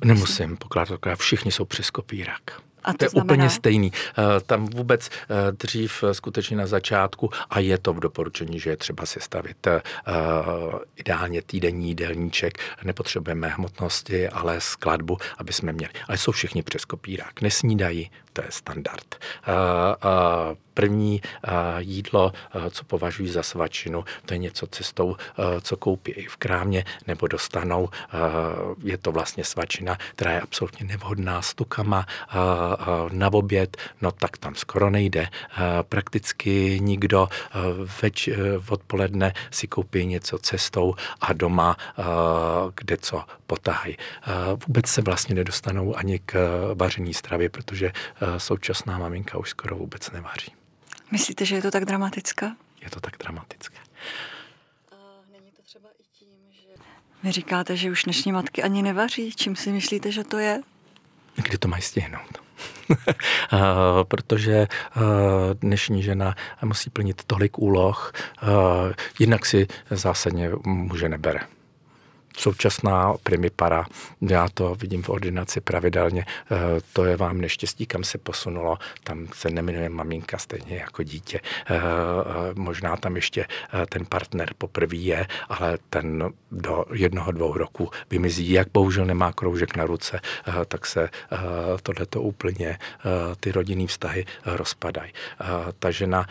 Nemusím 0.04 0.56
pokládat, 0.56 1.00
všichni 1.16 1.52
jsou 1.52 1.64
přes 1.64 1.90
kopírak. 1.90 2.65
A 2.86 2.92
to, 2.92 2.98
to 2.98 3.04
je 3.04 3.08
znamená? 3.08 3.34
úplně 3.34 3.50
stejný. 3.50 3.92
Eh, 3.92 4.40
tam 4.46 4.66
vůbec 4.66 5.08
eh, 5.08 5.52
dřív 5.52 6.04
eh, 6.04 6.14
skutečně 6.14 6.56
na 6.56 6.66
začátku 6.66 7.30
a 7.50 7.58
je 7.60 7.78
to 7.78 7.92
v 7.92 8.00
doporučení, 8.00 8.60
že 8.60 8.70
je 8.70 8.76
třeba 8.76 9.06
si 9.06 9.20
stavit 9.20 9.66
ideálně 10.96 11.42
týdenní 11.42 11.88
jídelníček. 11.88 12.58
Nepotřebujeme 12.84 13.48
hmotnosti, 13.48 14.28
ale 14.28 14.60
skladbu, 14.60 15.18
aby 15.38 15.52
jsme 15.52 15.72
měli. 15.72 15.92
Ale 16.08 16.18
jsou 16.18 16.32
všichni 16.32 16.62
přes 16.62 16.84
kopírák. 16.84 17.40
Nesnídají, 17.40 18.10
to 18.36 18.42
je 18.42 18.50
standard. 18.50 19.16
První 20.74 21.22
jídlo, 21.78 22.32
co 22.70 22.84
považují 22.84 23.28
za 23.28 23.42
svačinu, 23.42 24.04
to 24.26 24.34
je 24.34 24.38
něco 24.38 24.66
cestou, 24.66 25.16
co 25.60 25.76
koupí 25.76 26.12
i 26.12 26.26
v 26.26 26.36
krámě 26.36 26.84
nebo 27.06 27.26
dostanou. 27.26 27.88
Je 28.84 28.98
to 28.98 29.12
vlastně 29.12 29.44
svačina, 29.44 29.98
která 30.12 30.32
je 30.32 30.40
absolutně 30.40 30.86
nevhodná 30.86 31.42
s 31.42 31.54
tukama 31.54 32.06
na 33.12 33.32
oběd, 33.32 33.76
no 34.00 34.12
tak 34.12 34.38
tam 34.38 34.54
skoro 34.54 34.90
nejde. 34.90 35.28
Prakticky 35.82 36.78
nikdo 36.80 37.28
več, 38.02 38.28
odpoledne 38.68 39.32
si 39.50 39.66
koupí 39.66 40.06
něco 40.06 40.38
cestou 40.38 40.94
a 41.20 41.32
doma 41.32 41.76
kde 42.74 42.96
co 42.96 43.24
potahají. 43.46 43.96
Vůbec 44.66 44.86
se 44.86 45.02
vlastně 45.02 45.34
nedostanou 45.34 45.96
ani 45.96 46.18
k 46.18 46.34
vaření 46.74 47.14
stravě, 47.14 47.48
protože 47.48 47.92
současná 48.36 48.98
maminka 48.98 49.38
už 49.38 49.50
skoro 49.50 49.76
vůbec 49.76 50.10
nevaří. 50.10 50.52
Myslíte, 51.10 51.44
že 51.44 51.54
je 51.54 51.62
to 51.62 51.70
tak 51.70 51.84
dramatické? 51.84 52.50
Je 52.80 52.90
to 52.90 53.00
tak 53.00 53.16
dramatické. 53.18 53.78
není 55.32 55.50
to 55.56 55.62
třeba 55.62 55.88
i 55.98 56.02
tím, 56.18 56.28
že... 56.50 56.82
Vy 57.22 57.32
říkáte, 57.32 57.76
že 57.76 57.90
už 57.90 58.04
dnešní 58.04 58.32
matky 58.32 58.62
ani 58.62 58.82
nevaří. 58.82 59.32
Čím 59.32 59.56
si 59.56 59.72
myslíte, 59.72 60.12
že 60.12 60.24
to 60.24 60.38
je? 60.38 60.60
Kdy 61.34 61.58
to 61.58 61.68
mají 61.68 61.82
stihnout? 61.82 62.38
protože 64.08 64.66
dnešní 65.60 66.02
žena 66.02 66.34
musí 66.64 66.90
plnit 66.90 67.22
tolik 67.26 67.58
úloh, 67.58 68.12
jinak 69.18 69.46
si 69.46 69.66
zásadně 69.90 70.50
muže 70.64 71.08
nebere 71.08 71.40
současná 72.36 73.14
primipara, 73.22 73.86
já 74.20 74.48
to 74.54 74.74
vidím 74.74 75.02
v 75.02 75.08
ordinaci 75.08 75.60
pravidelně, 75.60 76.26
eh, 76.50 76.56
to 76.92 77.04
je 77.04 77.16
vám 77.16 77.40
neštěstí, 77.40 77.86
kam 77.86 78.04
se 78.04 78.18
posunulo, 78.18 78.78
tam 79.04 79.28
se 79.34 79.50
neminuje 79.50 79.88
maminka 79.88 80.38
stejně 80.38 80.76
jako 80.76 81.02
dítě. 81.02 81.40
Eh, 81.66 81.76
eh, 81.76 81.80
možná 82.54 82.96
tam 82.96 83.16
ještě 83.16 83.46
ten 83.88 84.06
partner 84.06 84.52
poprvé 84.58 84.96
je, 84.96 85.26
ale 85.48 85.78
ten 85.90 86.30
do 86.52 86.84
jednoho, 86.92 87.32
dvou 87.32 87.52
roku 87.52 87.90
vymizí. 88.10 88.50
Jak 88.50 88.68
bohužel 88.72 89.04
nemá 89.04 89.32
kroužek 89.32 89.76
na 89.76 89.86
ruce, 89.86 90.20
tak 90.68 90.86
se 90.86 91.08
tohleto 91.82 92.22
úplně 92.22 92.78
ty 93.40 93.52
rodinný 93.52 93.86
vztahy 93.86 94.26
rozpadají. 94.44 95.12
Ta 95.78 95.90
žena 95.90 96.26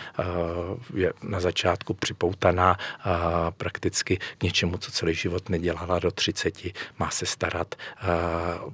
je 0.93 1.13
na 1.23 1.39
začátku 1.39 1.93
připoutaná 1.93 2.77
prakticky 3.57 4.17
k 4.37 4.43
něčemu, 4.43 4.77
co 4.77 4.91
celý 4.91 5.13
život 5.13 5.49
nedělala 5.49 5.94
do 5.99 6.11
30, 6.11 6.61
má 6.99 7.09
se 7.09 7.25
starat 7.25 7.75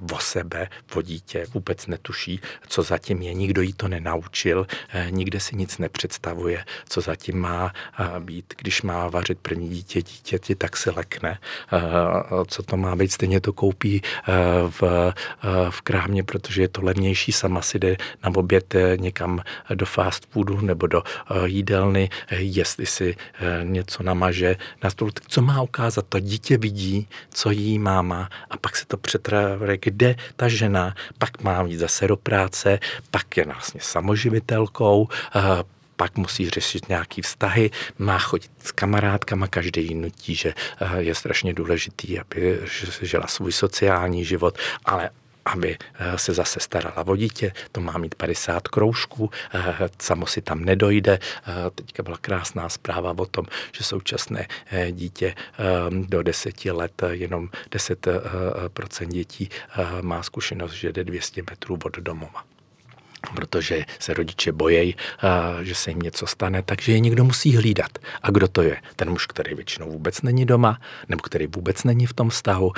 uh, 0.02 0.16
o 0.16 0.20
sebe, 0.20 0.70
o 0.96 1.02
dítě, 1.02 1.46
vůbec 1.54 1.88
netuší, 1.88 2.40
co 2.68 2.84
zatím 2.84 3.22
je, 3.22 3.34
nikdo 3.34 3.62
jí 3.62 3.74
to 3.74 3.88
nenaučil, 3.88 4.60
uh, 4.60 5.12
nikde 5.12 5.40
si 5.40 5.56
nic 5.56 5.78
nepředstavuje, 5.78 6.66
co 6.90 7.02
zatím 7.02 7.40
má 7.40 7.74
uh, 8.00 8.20
být. 8.20 8.54
Když 8.58 8.82
má 8.82 9.10
vařit 9.10 9.40
první 9.40 9.70
dítě, 9.70 10.02
dítěti, 10.02 10.56
tak 10.56 10.78
se 10.78 10.92
lekne. 10.92 11.40
Co 12.48 12.64
to 12.64 12.78
má 12.78 12.96
být, 12.96 13.12
stejně 13.12 13.42
to 13.42 13.54
koupí 13.54 14.02
v, 14.70 15.14
v 15.70 15.82
krámě, 15.82 16.24
protože 16.24 16.62
je 16.62 16.68
to 16.68 16.82
levnější, 16.82 17.32
sama 17.32 17.62
si 17.62 17.80
jde 17.80 17.98
na 18.24 18.36
oběd 18.36 18.76
někam 18.96 19.42
do 19.74 19.86
fast 19.86 20.26
foodu 20.30 20.62
nebo 20.62 20.88
do 20.88 21.04
jídelny, 21.46 22.10
jestli 22.32 22.86
si 22.86 23.16
něco 23.64 24.04
namaže 24.04 24.56
na 24.84 24.90
stůl, 24.90 25.12
co 25.28 25.42
má 25.42 25.62
ukázat? 25.62 26.06
To 26.10 26.20
dítě 26.20 26.58
vidí, 26.58 27.08
co 27.34 27.52
jí 27.52 27.80
máma 27.80 28.30
a 28.50 28.58
pak 28.58 28.76
se 28.76 28.86
to 28.86 28.98
přetrává, 28.98 29.66
kde 29.82 30.16
ta 30.36 30.48
žena 30.48 30.96
pak 31.18 31.42
má 31.44 31.64
jít 31.64 31.78
zase 31.78 32.08
do 32.08 32.18
práce, 32.18 32.80
pak 33.12 33.38
je 33.38 33.46
vlastně 33.46 33.82
samoživitelkou, 33.84 35.08
pak 35.96 36.18
musí 36.18 36.50
řešit 36.50 36.90
nějaký 36.90 37.22
vztahy, 37.22 37.72
má 37.98 38.20
chodit 38.20 38.52
s 38.60 38.72
kamarádkama, 38.72 39.48
každý 39.48 39.88
jí 39.88 39.96
nutí, 39.96 40.36
že 40.36 40.54
je 40.98 41.16
strašně 41.16 41.54
důležitý, 41.54 42.20
aby 42.20 42.60
žila 43.02 43.28
svůj 43.28 43.52
sociální 43.52 44.26
život, 44.26 44.58
ale 44.86 45.10
aby 45.46 45.78
eh, 45.78 46.18
se 46.18 46.34
zase 46.34 46.60
starala 46.60 47.08
o 47.08 47.16
dítě, 47.16 47.54
to 47.72 47.82
má 47.82 47.98
mít 47.98 48.16
50 48.16 48.68
kroužků, 48.68 49.30
eh, 49.54 49.90
samo 50.00 50.28
si 50.28 50.42
tam 50.42 50.66
nedojde. 50.66 51.20
Eh, 51.48 51.52
teďka 51.76 52.04
byla 52.04 52.18
krásná 52.18 52.70
zpráva 52.70 53.14
o 53.18 53.26
tom, 53.26 53.46
že 53.72 53.84
současné 53.84 54.48
dítě 54.92 55.36
do 55.92 56.24
10 56.24 56.72
let 56.72 57.02
jenom 57.10 57.50
10% 57.70 59.08
dětí 59.08 59.50
má 60.02 60.24
zkušenost, 60.24 60.72
že 60.72 60.92
jde 60.92 61.04
200 61.04 61.44
metrů 61.50 61.78
od 61.86 61.98
domova 61.98 62.51
protože 63.36 63.86
se 64.00 64.14
rodiče 64.14 64.52
bojejí, 64.52 64.96
že 65.62 65.76
se 65.76 65.92
jim 65.92 66.00
něco 66.00 66.28
stane, 66.28 66.62
takže 66.62 66.92
je 66.92 67.00
někdo 67.00 67.24
musí 67.24 67.56
hlídat. 67.56 68.00
A 68.22 68.32
kdo 68.32 68.48
to 68.48 68.62
je? 68.62 68.82
Ten 68.96 69.10
muž, 69.10 69.26
který 69.26 69.56
většinou 69.56 69.92
vůbec 69.92 70.22
není 70.22 70.46
doma, 70.46 70.80
nebo 71.10 71.22
který 71.22 71.48
vůbec 71.48 71.84
není 71.84 72.06
v 72.06 72.14
tom 72.14 72.30
vztahu. 72.30 72.72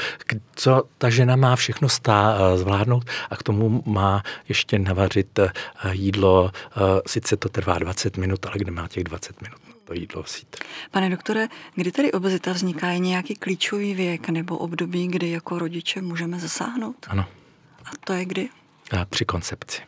Co 0.55 0.83
ta 0.97 1.09
žena 1.09 1.35
má 1.35 1.55
všechno 1.55 1.89
stá, 1.89 2.37
zvládnout 2.57 3.09
a 3.29 3.37
k 3.37 3.43
tomu 3.43 3.83
má 3.85 4.23
ještě 4.49 4.79
navařit 4.79 5.39
jídlo. 5.91 6.51
Sice 7.07 7.37
to 7.37 7.49
trvá 7.49 7.79
20 7.79 8.17
minut, 8.17 8.45
ale 8.45 8.55
kde 8.57 8.71
má 8.71 8.87
těch 8.87 9.03
20 9.03 9.41
minut? 9.41 9.57
to 9.83 9.93
jídlo 9.93 10.23
vzít. 10.23 10.55
Pane 10.91 11.09
doktore, 11.09 11.47
kdy 11.75 11.91
tedy 11.91 12.11
obezita 12.11 12.53
vzniká? 12.53 12.89
Je 12.89 12.99
nějaký 12.99 13.35
klíčový 13.35 13.93
věk 13.93 14.29
nebo 14.29 14.57
období, 14.57 15.07
kdy 15.07 15.31
jako 15.31 15.59
rodiče 15.59 16.01
můžeme 16.01 16.39
zasáhnout? 16.39 16.95
Ano. 17.07 17.25
A 17.85 17.89
to 18.03 18.13
je 18.13 18.25
kdy? 18.25 18.49
Při 19.09 19.25
koncepci. 19.25 19.81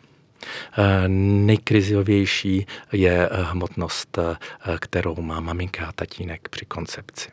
Eh, 0.77 1.07
nejkrizovější 1.07 2.65
je 2.91 3.29
eh, 3.29 3.43
hmotnost, 3.43 4.17
eh, 4.17 4.37
kterou 4.79 5.15
má 5.21 5.39
maminka 5.39 5.85
a 5.87 5.91
tatínek 5.91 6.49
při 6.49 6.65
koncepci. 6.65 7.29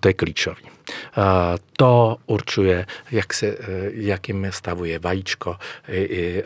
To 0.00 0.08
je 0.08 0.14
klíčový. 0.14 0.62
To 1.76 2.16
určuje, 2.26 2.86
jak 3.10 3.34
se, 3.34 3.56
jakým 3.92 4.46
stavu 4.50 4.84
je 4.84 4.98
vajíčko 4.98 5.56
i, 5.88 6.00
i 6.00 6.42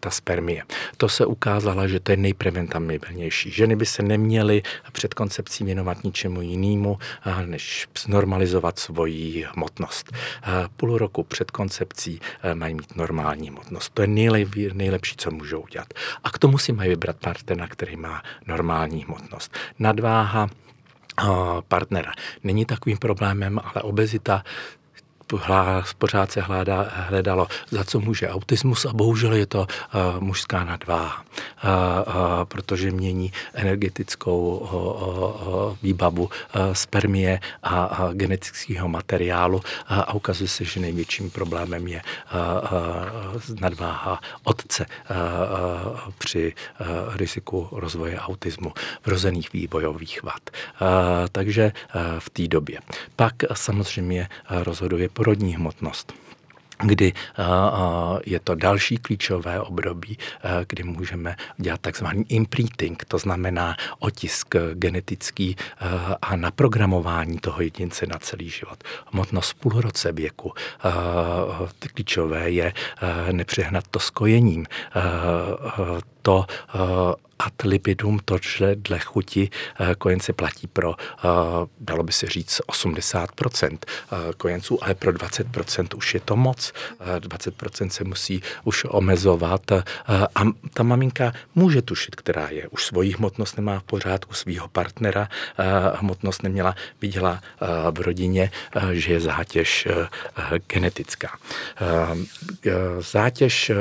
ta 0.00 0.10
spermie. 0.10 0.62
To 0.96 1.08
se 1.08 1.26
ukázalo, 1.26 1.88
že 1.88 2.00
to 2.00 2.12
je 2.12 2.16
nejpreventabilnější. 2.16 3.50
Ženy 3.50 3.76
by 3.76 3.86
se 3.86 4.02
neměly 4.02 4.62
před 4.92 5.14
koncepcí 5.14 5.64
věnovat 5.64 6.04
ničemu 6.04 6.42
jinému, 6.42 6.98
než 7.44 7.88
normalizovat 8.08 8.78
svoji 8.78 9.46
hmotnost. 9.54 10.12
Půl 10.76 10.98
roku 10.98 11.22
před 11.22 11.50
koncepcí 11.50 12.20
mají 12.54 12.74
mít 12.74 12.96
normální 12.96 13.48
hmotnost. 13.48 13.92
To 13.94 14.02
je 14.02 14.08
nejlepší, 14.72 15.16
co 15.16 15.30
můžou 15.30 15.60
udělat. 15.60 15.94
A 16.24 16.30
k 16.30 16.38
tomu 16.38 16.58
si 16.58 16.72
mají 16.72 16.90
vybrat 16.90 17.16
partnera, 17.16 17.68
který 17.68 17.96
má 17.96 18.22
normální 18.46 19.04
hmotnost. 19.04 19.56
Nadváha 19.78 20.50
partnera. 21.68 22.12
Není 22.44 22.64
takovým 22.64 22.98
problémem, 22.98 23.60
ale 23.64 23.82
obezita 23.82 24.44
pořád 25.98 26.32
se 26.32 26.40
hledá, 26.40 26.86
hledalo, 26.90 27.48
za 27.70 27.84
co 27.84 28.00
může 28.00 28.28
autismus 28.28 28.84
a 28.84 28.92
bohužel 28.92 29.32
je 29.32 29.46
to 29.46 29.66
mužská 30.18 30.64
nadváha, 30.64 31.24
protože 32.44 32.90
mění 32.90 33.32
energetickou 33.54 34.68
výbavu 35.82 36.30
spermie 36.72 37.40
a 37.62 38.08
genetického 38.12 38.88
materiálu 38.88 39.60
a 39.86 40.14
ukazuje 40.14 40.48
se, 40.48 40.64
že 40.64 40.80
největším 40.80 41.30
problémem 41.30 41.86
je 41.88 42.02
nadváha 43.60 44.20
otce 44.44 44.86
při 46.18 46.54
riziku 47.14 47.68
rozvoje 47.72 48.20
autismu, 48.20 48.72
vrozených 49.06 49.52
vývojových 49.52 50.22
vad. 50.22 50.50
Takže 51.32 51.72
v 52.18 52.30
té 52.30 52.48
době. 52.48 52.78
Pak 53.16 53.34
samozřejmě 53.54 54.28
rozhoduje 54.50 55.08
porodní 55.22 55.54
hmotnost 55.54 56.12
kdy 56.84 57.12
je 58.26 58.40
to 58.40 58.54
další 58.54 58.96
klíčové 58.96 59.60
období, 59.60 60.18
kdy 60.68 60.82
můžeme 60.82 61.36
dělat 61.58 61.80
takzvaný 61.80 62.24
imprinting, 62.28 63.04
to 63.04 63.18
znamená 63.18 63.76
otisk 63.98 64.54
genetický 64.74 65.56
a 66.22 66.36
naprogramování 66.36 67.38
toho 67.38 67.62
jedince 67.62 68.06
na 68.06 68.18
celý 68.18 68.50
život. 68.50 68.84
Hmotnost 69.12 69.50
v 69.50 69.54
půlroce 69.54 70.12
věku. 70.12 70.52
Klíčové 71.94 72.50
je 72.50 72.72
nepřehnat 73.32 73.84
to 73.90 74.00
s 74.00 74.10
kojením. 74.10 74.66
To 76.22 76.46
ad 77.46 77.64
lipidum, 77.64 78.18
to 78.24 78.38
dle 78.74 78.98
chuti 78.98 79.50
eh, 79.50 79.94
kojence 79.98 80.32
platí 80.32 80.66
pro, 80.66 80.94
eh, 80.94 81.28
dalo 81.80 82.02
by 82.02 82.12
se 82.12 82.26
říct, 82.26 82.60
80% 82.66 83.78
eh, 83.82 84.16
kojenců, 84.36 84.84
ale 84.84 84.94
pro 84.94 85.12
20% 85.12 85.96
už 85.96 86.14
je 86.14 86.20
to 86.20 86.36
moc. 86.36 86.72
20% 87.18 87.88
se 87.88 88.04
musí 88.04 88.42
už 88.64 88.84
omezovat 88.88 89.72
a 90.34 90.42
ta 90.74 90.82
maminka 90.82 91.32
může 91.54 91.82
tušit, 91.82 92.16
která 92.16 92.48
je. 92.48 92.68
Už 92.68 92.84
svoji 92.84 93.12
hmotnost 93.12 93.56
nemá 93.56 93.78
v 93.78 93.82
pořádku, 93.82 94.34
svého 94.34 94.68
partnera 94.68 95.28
hmotnost 95.94 96.42
neměla, 96.42 96.74
viděla 97.00 97.40
v 97.90 98.00
rodině, 98.00 98.50
že 98.92 99.12
je 99.12 99.20
zátěž 99.20 99.88
genetická. 100.66 101.38
Zátěž 103.12 103.72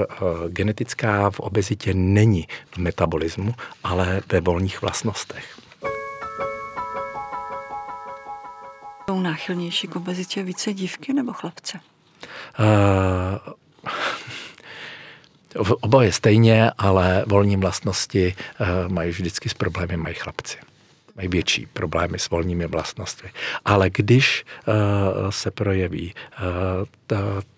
genetická 0.48 1.30
v 1.30 1.40
obezitě 1.40 1.94
není 1.94 2.31
v 2.72 2.78
metabolismu, 2.78 3.56
ale 3.84 4.22
ve 4.32 4.42
volných 4.42 4.82
vlastnostech. 4.82 5.58
Jsou 9.10 9.20
náchylnější 9.20 9.88
k 9.88 9.96
obezitě 9.96 10.44
více 10.44 10.74
dívky 10.74 11.14
nebo 11.14 11.34
chlapce? 11.34 11.80
Uh, 12.60 13.36
oboje 15.82 16.12
stejně, 16.12 16.72
ale 16.78 17.24
volní 17.28 17.58
vlastnosti 17.58 18.36
uh, 18.36 18.92
mají 18.92 19.12
vždycky 19.12 19.50
s 19.50 19.54
problémy 19.54 19.98
mají 19.98 20.16
chlapci. 20.16 20.58
Mají 21.16 21.28
větší 21.28 21.66
problémy 21.66 22.20
s 22.20 22.30
volními 22.30 22.68
vlastnostmi. 22.68 23.30
Ale 23.66 23.90
když 23.90 24.46
uh, 24.68 24.74
se 25.30 25.52
projeví 25.52 26.14
uh, 26.42 26.48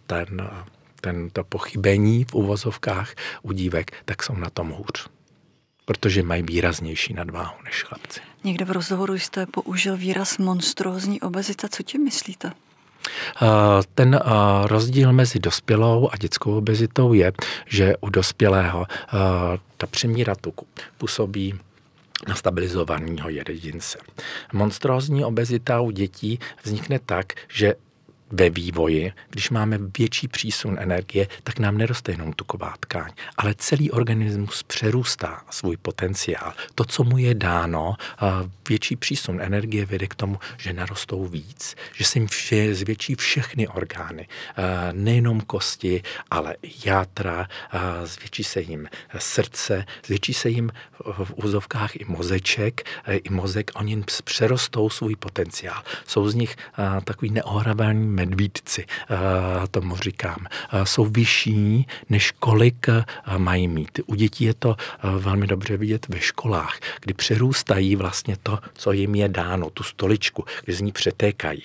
ten, 0.08 0.50
ten, 1.04 1.30
to 1.30 1.44
pochybení 1.44 2.24
v 2.24 2.34
uvozovkách 2.34 3.16
u 3.42 3.52
dívek, 3.52 3.92
tak 4.06 4.24
jsou 4.24 4.36
na 4.36 4.50
tom 4.50 4.70
hůř 4.70 5.08
protože 5.86 6.24
mají 6.24 6.44
výraznější 6.44 7.14
nadváhu 7.14 7.56
než 7.66 7.84
chlapci. 7.84 8.20
Někde 8.44 8.66
v 8.66 8.72
rozhovoru 8.72 9.14
jste 9.14 9.46
použil 9.46 9.98
výraz 9.98 10.38
monstrózní 10.38 11.22
obezita. 11.22 11.68
Co 11.68 11.84
tím 11.84 12.04
myslíte? 12.04 12.52
Ten 13.96 14.20
rozdíl 14.64 15.14
mezi 15.14 15.40
dospělou 15.40 16.10
a 16.12 16.18
dětskou 16.18 16.58
obezitou 16.58 17.14
je, 17.14 17.32
že 17.66 17.94
u 18.02 18.10
dospělého 18.10 18.86
ta 19.78 19.88
přemíra 19.88 20.36
tuku 20.36 20.68
působí 20.98 21.60
na 22.28 22.36
stabilizovaného 22.36 23.30
jedince. 23.30 23.98
Monstrózní 24.54 25.26
obezita 25.26 25.82
u 25.82 25.92
dětí 25.92 26.40
vznikne 26.64 27.00
tak, 27.00 27.34
že 27.48 27.76
ve 28.34 28.50
vývoji, 28.50 29.12
když 29.30 29.50
máme 29.50 29.80
větší 29.98 30.28
přísun 30.28 30.78
energie, 30.80 31.28
tak 31.44 31.60
nám 31.60 31.78
neroste 31.78 32.12
jenom 32.12 32.34
tuková 32.34 32.74
tkáň, 32.80 33.12
ale 33.38 33.56
celý 33.58 33.92
organismus 33.92 34.64
přerůstá 34.64 35.44
svůj 35.50 35.78
potenciál. 35.78 36.54
To, 36.76 36.84
co 36.84 37.04
mu 37.04 37.18
je 37.18 37.34
dáno, 37.36 37.96
větší 38.70 38.96
přísun 38.96 39.42
energie 39.42 39.86
vede 39.86 40.08
k 40.08 40.16
tomu, 40.16 40.40
že 40.58 40.74
narostou 40.74 41.26
víc, 41.26 41.76
že 41.94 42.06
se 42.06 42.20
jim 42.20 42.28
vše, 42.28 42.76
zvětší 42.76 43.16
všechny 43.16 43.68
orgány, 43.68 44.28
nejenom 44.92 45.42
kosti, 45.42 46.04
ale 46.32 46.56
játra, 46.86 47.48
zvětší 48.04 48.44
se 48.44 48.62
jim 48.62 48.90
srdce, 49.18 49.86
zvětší 50.06 50.34
se 50.34 50.50
jim 50.50 50.72
v 51.24 51.34
úzovkách 51.36 51.96
i 51.96 52.06
mozeček, 52.08 52.90
i 53.08 53.30
mozek, 53.30 53.72
oni 53.76 54.04
přerostou 54.24 54.90
svůj 54.90 55.16
potenciál. 55.16 55.84
Jsou 56.08 56.30
z 56.30 56.36
nich 56.36 56.56
takový 57.04 57.32
neohrabaný 57.32 58.08
medvídci, 58.26 58.86
eh, 58.86 59.18
tomu 59.72 59.98
říkám, 59.98 60.48
eh, 60.48 60.86
jsou 60.86 61.06
vyšší, 61.06 61.88
než 62.10 62.32
kolik 62.32 62.90
eh, 62.90 63.04
mají 63.38 63.68
mít. 63.68 64.00
U 64.06 64.16
dětí 64.16 64.44
je 64.44 64.54
to 64.54 64.76
velmi 65.04 65.48
dobře 65.48 65.78
vidět 65.78 66.08
ve 66.10 66.20
školách, 66.20 66.80
kdy 67.02 67.14
přerůstají 67.14 67.96
vlastně 67.96 68.36
to, 68.44 68.60
co 68.74 68.92
jim 68.92 69.16
je 69.16 69.30
dáno, 69.30 69.70
tu 69.70 69.84
stoličku, 69.84 70.46
kdy 70.66 70.74
z 70.74 70.82
ní 70.82 70.92
přetékají. 70.92 71.64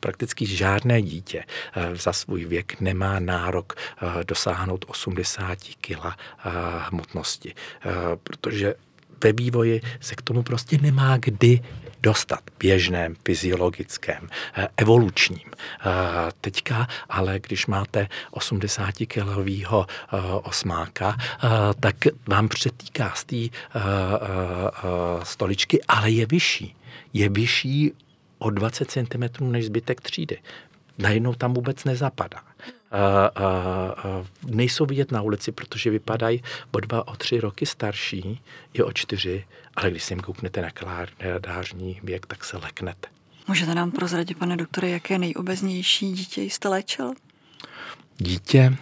Prakticky 0.00 0.46
žádné 0.46 1.02
dítě 1.02 1.44
za 1.94 2.12
svůj 2.12 2.44
věk 2.44 2.80
nemá 2.80 3.18
nárok 3.18 3.74
dosáhnout 4.26 4.84
80 4.88 5.58
kg 5.80 6.16
hmotnosti, 6.90 7.54
protože 8.22 8.74
ve 9.24 9.32
vývoji 9.32 9.80
se 10.00 10.14
k 10.14 10.22
tomu 10.22 10.42
prostě 10.42 10.78
nemá 10.78 11.16
kdy 11.16 11.60
dostat 12.04 12.40
běžném, 12.58 13.14
fyziologickém, 13.24 14.28
eh, 14.54 14.68
evolučním. 14.76 15.48
Eh, 15.50 15.84
teďka 16.40 16.88
ale, 17.08 17.40
když 17.40 17.66
máte 17.66 18.08
80-kilového 18.30 19.86
eh, 19.88 20.16
osmáka, 20.42 21.16
tak 21.80 21.96
vám 22.28 22.48
přetýká 22.48 23.12
z 23.14 23.24
té 23.24 23.36
stoličky, 25.22 25.80
ale 25.88 26.10
je 26.10 26.26
vyšší. 26.26 26.76
Je 27.12 27.28
vyšší 27.28 27.92
o 28.38 28.50
20 28.50 28.90
cm 28.90 29.52
než 29.52 29.66
zbytek 29.66 30.00
třídy. 30.00 30.38
Najednou 30.98 31.34
tam 31.34 31.54
vůbec 31.54 31.84
nezapadá. 31.84 32.40
A, 32.90 33.26
a, 33.26 33.46
a 33.98 34.24
nejsou 34.46 34.86
vidět 34.86 35.12
na 35.12 35.22
ulici, 35.22 35.52
protože 35.52 35.90
vypadají 35.90 36.42
o 36.72 36.80
dva, 36.80 37.08
o 37.08 37.16
tři 37.16 37.40
roky 37.40 37.66
starší, 37.66 38.40
i 38.72 38.82
o 38.82 38.92
čtyři, 38.92 39.44
ale 39.76 39.90
když 39.90 40.04
si 40.04 40.12
jim 40.12 40.20
kouknete 40.20 40.62
na 40.62 40.70
kalendářní 40.70 42.00
věk, 42.02 42.26
tak 42.26 42.44
se 42.44 42.56
leknete. 42.56 43.08
Můžete 43.48 43.74
nám 43.74 43.90
prozradit, 43.90 44.38
pane 44.38 44.56
doktore, 44.56 44.88
jaké 44.88 45.18
nejobeznější 45.18 46.12
dítě 46.12 46.42
jste 46.42 46.68
léčil? 46.68 47.12
Dítě, 48.18 48.76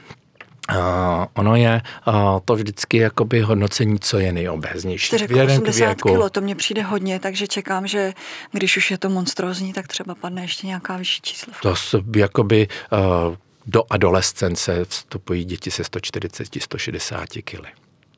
Uh, 0.71 1.25
ono 1.35 1.57
je 1.57 1.83
uh, 2.07 2.15
to 2.45 2.55
vždycky 2.55 2.97
jakoby 2.97 3.41
hodnocení, 3.41 3.99
co 3.99 4.19
je 4.19 4.33
nejobéznější. 4.33 5.19
480 5.19 6.03
kilo, 6.03 6.31
to 6.31 6.41
mně 6.41 6.55
přijde 6.55 6.83
hodně, 6.83 7.21
takže 7.21 7.47
čekám, 7.47 7.87
že 7.87 8.13
když 8.53 8.77
už 8.77 8.91
je 8.91 8.99
to 8.99 9.09
monstrózní, 9.09 9.73
tak 9.73 9.89
třeba 9.89 10.15
padne 10.15 10.43
ještě 10.43 10.67
nějaká 10.67 10.97
vyšší 10.97 11.21
číslo. 11.23 11.53
To 11.63 11.75
jakoby 12.17 12.69
uh, 12.93 13.37
do 13.67 13.83
adolescence 13.91 14.85
vstupují 14.85 15.45
děti 15.45 15.71
se 15.71 15.83
140-160 15.83 17.43
kily. 17.43 17.69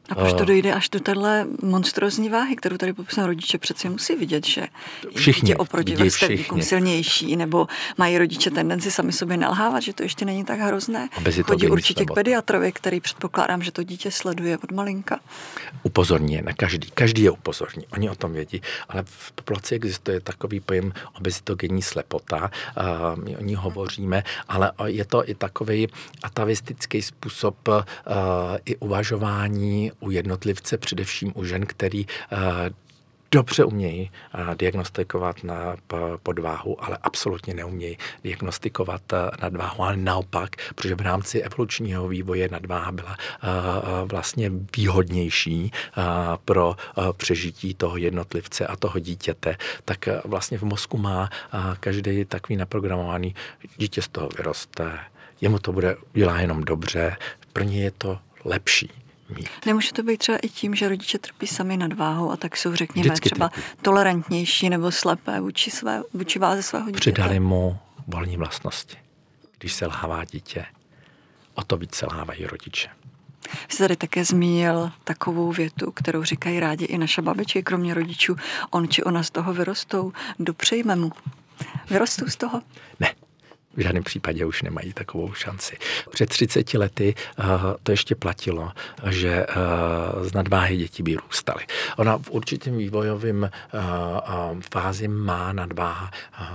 A 0.08 0.14
proč 0.14 0.32
to 0.32 0.44
dojde 0.44 0.74
až 0.74 0.88
do 0.88 1.00
téhle 1.00 1.46
monstrozní 1.62 2.28
váhy, 2.28 2.56
kterou 2.56 2.76
tady 2.76 2.92
popisám 2.92 3.24
rodiče 3.24 3.58
přece 3.58 3.90
musí 3.90 4.16
vidět, 4.16 4.46
že 4.46 4.66
všichni, 5.16 5.46
dítě 5.46 5.56
oproti 5.56 5.96
vrstevníkům 5.96 6.62
silnější, 6.62 7.36
nebo 7.36 7.66
mají 7.98 8.18
rodiče 8.18 8.50
tendenci 8.50 8.90
sami 8.90 9.12
sobě 9.12 9.36
nalhávat, 9.36 9.82
že 9.82 9.92
to 9.92 10.02
ještě 10.02 10.24
není 10.24 10.44
tak 10.44 10.60
hrozné. 10.60 11.08
Chodí 11.42 11.68
určitě 11.68 12.04
k 12.04 12.14
pediatrovi, 12.14 12.72
který 12.72 13.00
předpokládám, 13.00 13.62
že 13.62 13.72
to 13.72 13.82
dítě 13.82 14.10
sleduje 14.10 14.58
od 14.58 14.72
malinka. 14.72 15.20
Upozorní 15.82 16.42
na 16.42 16.52
každý. 16.52 16.90
Každý 16.94 17.22
je 17.22 17.30
upozorní. 17.30 17.86
Oni 17.92 18.10
o 18.10 18.14
tom 18.14 18.32
vědí. 18.32 18.62
Ale 18.88 19.02
v 19.06 19.32
populaci 19.32 19.74
existuje 19.74 20.20
takový 20.20 20.60
pojem 20.60 20.92
obezitogenní 21.18 21.82
slepota. 21.82 22.50
Uh, 22.76 23.24
my 23.24 23.36
o 23.36 23.42
ní 23.42 23.54
hovoříme, 23.54 24.22
ale 24.48 24.72
je 24.84 25.04
to 25.04 25.30
i 25.30 25.34
takový 25.34 25.88
atavistický 26.22 27.02
způsob 27.02 27.68
uh, 27.68 27.74
i 28.64 28.76
uvažování 28.76 29.92
u 30.00 30.10
jednotlivce, 30.10 30.78
především 30.78 31.32
u 31.34 31.44
žen, 31.44 31.66
který 31.66 32.06
uh, 32.06 32.38
dobře 33.34 33.64
umějí 33.64 34.10
diagnostikovat 34.58 35.44
na 35.44 35.76
podváhu, 36.22 36.84
ale 36.84 36.98
absolutně 37.02 37.54
neumějí 37.54 37.98
diagnostikovat 38.24 39.02
nadváhu, 39.42 39.82
ale 39.82 39.96
naopak, 39.96 40.56
protože 40.74 40.94
v 40.94 41.00
rámci 41.00 41.42
evolučního 41.42 42.08
vývoje 42.08 42.48
nadváha 42.48 42.92
byla 42.92 43.16
vlastně 44.04 44.50
výhodnější 44.76 45.72
pro 46.44 46.76
přežití 47.16 47.74
toho 47.74 47.96
jednotlivce 47.96 48.66
a 48.66 48.76
toho 48.76 48.98
dítěte, 48.98 49.56
tak 49.84 50.08
vlastně 50.24 50.58
v 50.58 50.62
mozku 50.62 50.98
má 50.98 51.30
každý 51.80 52.24
takový 52.24 52.56
naprogramovaný, 52.56 53.34
dítě 53.76 54.02
z 54.02 54.08
toho 54.08 54.28
vyroste, 54.36 54.98
jemu 55.40 55.58
to 55.58 55.72
bude 55.72 55.96
dělá 56.12 56.40
jenom 56.40 56.64
dobře, 56.64 57.16
pro 57.52 57.64
ně 57.64 57.82
je 57.82 57.90
to 57.90 58.18
lepší 58.44 59.03
mít. 59.28 59.48
Nemůže 59.66 59.92
to 59.92 60.02
být 60.02 60.18
třeba 60.18 60.38
i 60.38 60.48
tím, 60.48 60.74
že 60.74 60.88
rodiče 60.88 61.18
trpí 61.18 61.46
sami 61.46 61.76
nadváhou 61.76 62.30
a 62.30 62.36
tak 62.36 62.56
jsou, 62.56 62.74
řekněme, 62.74 63.08
Vždycky 63.08 63.30
třeba 63.30 63.48
trpí. 63.48 63.66
tolerantnější 63.82 64.70
nebo 64.70 64.92
slepé 64.92 65.40
vůči, 65.40 65.70
své, 65.70 66.02
vůči 66.14 66.38
váze 66.38 66.62
svého 66.62 66.86
dítěte? 66.86 67.00
Přidali 67.00 67.40
mu 67.40 67.78
volní 68.06 68.36
vlastnosti. 68.36 68.96
Když 69.58 69.72
se 69.72 69.86
lhává 69.86 70.24
dítě, 70.24 70.66
o 71.54 71.64
to 71.64 71.76
víc 71.76 71.94
selhávají 71.94 72.46
rodiče. 72.46 72.88
Jsi 73.68 73.78
tady 73.78 73.96
také 73.96 74.24
zmínil 74.24 74.90
takovou 75.04 75.52
větu, 75.52 75.92
kterou 75.92 76.24
říkají 76.24 76.60
rádi 76.60 76.84
i 76.84 76.98
naše 76.98 77.22
babičky, 77.22 77.62
kromě 77.62 77.94
rodičů. 77.94 78.36
On 78.70 78.88
či 78.88 79.02
ona 79.04 79.22
z 79.22 79.30
toho 79.30 79.54
vyrostou, 79.54 80.12
dopřejme 80.38 80.96
mu. 80.96 81.12
Vyrostou 81.90 82.26
z 82.26 82.36
toho? 82.36 82.62
Ne 83.00 83.14
v 83.76 83.80
žádném 83.80 84.02
případě 84.02 84.44
už 84.44 84.62
nemají 84.62 84.92
takovou 84.92 85.32
šanci. 85.32 85.76
Před 86.10 86.28
30 86.28 86.74
lety 86.74 87.14
uh, 87.38 87.44
to 87.82 87.90
ještě 87.90 88.14
platilo, 88.14 88.72
že 89.10 89.46
uh, 89.46 90.26
z 90.26 90.32
nadváhy 90.34 90.76
děti 90.76 91.02
by 91.02 91.14
růstaly. 91.14 91.64
Ona 91.96 92.18
v 92.18 92.30
určitém 92.30 92.76
vývojovém 92.76 93.42
uh, 93.42 94.60
fázi 94.72 95.08
má 95.08 95.52
nadváha 95.52 96.10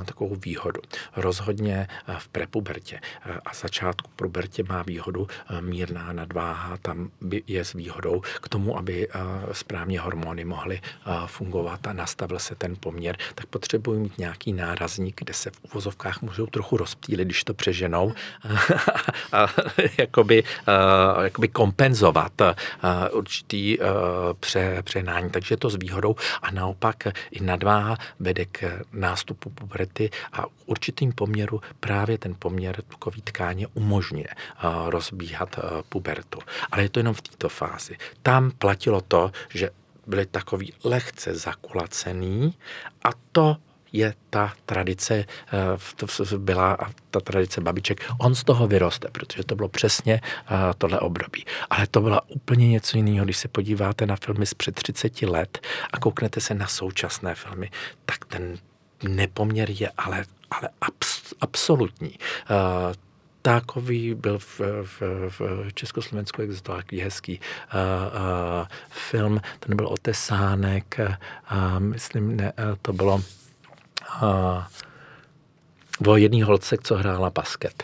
takovou 0.06 0.36
výhodu. 0.36 0.82
Rozhodně 1.16 1.88
v 2.18 2.28
prepubertě 2.28 3.00
a 3.46 3.54
začátku 3.54 4.12
pubertě 4.16 4.64
má 4.70 4.84
výhodu 4.84 5.28
mírná 5.60 6.14
nadváha, 6.14 6.78
tam 6.78 7.10
je 7.48 7.66
s 7.66 7.74
výhodou 7.74 8.22
k 8.42 8.50
tomu, 8.50 8.78
aby 8.78 9.08
správně 9.52 10.00
hormony 10.00 10.46
mohly 10.46 10.82
fungovat 11.26 11.88
a 11.88 11.94
nastavil 11.94 12.40
se 12.40 12.56
ten 12.56 12.76
poměr, 12.80 13.18
tak 13.36 13.46
potřebují 13.46 14.00
mít 14.00 14.18
nějaký 14.18 14.54
nárazník, 14.54 15.22
kde 15.22 15.34
se 15.34 15.52
v 15.52 15.60
uvozovkách 15.72 16.22
můžou 16.22 16.46
trochu 16.46 16.78
rozptýlit 16.78 17.09
chvíli, 17.10 17.26
když 17.26 17.44
to 17.44 17.54
přeženou, 17.54 18.14
a, 19.32 19.48
jakoby, 19.98 20.44
a, 20.68 21.24
jakoby 21.24 21.48
kompenzovat 21.48 22.42
a, 22.42 22.56
určitý 23.12 23.82
a, 23.82 23.86
pře, 24.40 24.82
přehnání. 24.84 25.30
Takže 25.30 25.54
je 25.54 25.58
to 25.58 25.70
s 25.70 25.76
výhodou 25.76 26.16
a 26.42 26.52
naopak 26.52 27.08
i 27.32 27.44
nadváha 27.44 27.98
vede 28.20 28.46
k 28.46 28.86
nástupu 28.94 29.50
puberty 29.50 30.10
a 30.34 30.46
určitým 30.66 31.12
poměru 31.12 31.62
právě 31.80 32.18
ten 32.18 32.36
poměr 32.40 32.82
tukový 32.82 33.22
tkáně 33.22 33.68
umožňuje 33.74 34.30
a, 34.58 34.86
rozbíhat 34.90 35.60
a, 35.60 35.82
pubertu. 35.90 36.40
Ale 36.72 36.84
je 36.84 36.90
to 36.90 37.00
jenom 37.00 37.14
v 37.14 37.22
této 37.22 37.50
fázi. 37.50 37.98
Tam 38.22 38.52
platilo 38.52 39.02
to, 39.02 39.32
že 39.50 39.70
byli 40.08 40.26
takový 40.26 40.74
lehce 40.84 41.36
zakulacený 41.36 42.54
a 43.04 43.10
to 43.32 43.58
je 43.94 44.14
ta 44.30 44.54
tradice, 44.66 45.16
eh, 45.16 46.38
byla 46.38 46.78
ta 47.12 47.20
tradice 47.20 47.62
babiček. 47.62 48.06
On 48.20 48.36
z 48.36 48.44
toho 48.44 48.68
vyroste, 48.68 49.08
protože 49.12 49.44
to 49.44 49.56
bylo 49.56 49.70
přesně 49.70 50.22
eh, 50.24 50.56
tohle 50.78 51.00
období. 51.00 51.46
Ale 51.70 51.88
to 51.88 52.02
bylo 52.02 52.22
úplně 52.28 52.70
něco 52.70 52.98
jiného, 52.98 53.26
když 53.26 53.38
se 53.38 53.48
podíváte 53.48 54.06
na 54.06 54.16
filmy 54.16 54.46
z 54.46 54.54
před 54.54 54.76
30 54.76 55.22
let 55.22 55.60
a 55.94 56.00
kouknete 56.00 56.42
se 56.42 56.54
na 56.54 56.68
současné 56.68 57.36
filmy, 57.36 57.70
tak 58.06 58.26
ten 58.26 58.58
nepoměr 59.04 59.70
je 59.70 59.92
ale, 59.98 60.26
ale 60.52 60.70
abs, 60.82 61.34
absolutní. 61.42 62.10
Uh, 62.10 62.94
takový 63.42 64.14
byl 64.14 64.40
v, 64.40 64.60
v, 64.84 65.02
v 65.30 65.42
Československu 65.74 66.42
existoval 66.42 66.82
takový 66.82 67.02
hezký 67.02 67.40
uh, 67.40 67.80
uh, 68.62 68.68
film, 68.90 69.42
ten 69.60 69.76
byl 69.76 69.88
otesánek, 69.88 71.00
uh, 71.00 71.80
myslím, 71.80 72.38
ne, 72.38 72.54
uh, 72.54 72.76
to 72.82 72.94
bylo 72.94 73.22
o 76.08 76.16
jedné 76.18 76.44
holce, 76.44 76.78
co 76.84 76.96
hrála 76.96 77.30
basket 77.30 77.84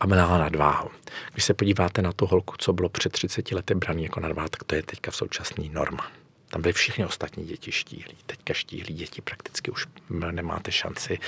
a 0.00 0.06
měla 0.06 0.38
nadváhu. 0.38 0.90
Když 1.32 1.44
se 1.44 1.54
podíváte 1.54 2.02
na 2.02 2.12
tu 2.12 2.26
holku, 2.26 2.54
co 2.58 2.72
bylo 2.72 2.88
před 2.88 3.12
30 3.12 3.52
lety 3.52 3.74
braný 3.74 4.02
jako 4.04 4.20
nadváha, 4.20 4.48
tak 4.48 4.64
to 4.64 4.74
je 4.74 4.82
teďka 4.82 5.10
v 5.10 5.16
současný 5.16 5.68
norma. 5.68 6.06
Tam 6.50 6.62
byly 6.62 6.72
všichni 6.72 7.04
ostatní 7.04 7.44
děti 7.44 7.72
štíhlí. 7.72 8.16
Teďka 8.26 8.54
štíhlí 8.54 8.94
děti 8.94 9.22
prakticky 9.22 9.70
už 9.70 9.86
nemáte 10.30 10.72
šanci 10.72 11.18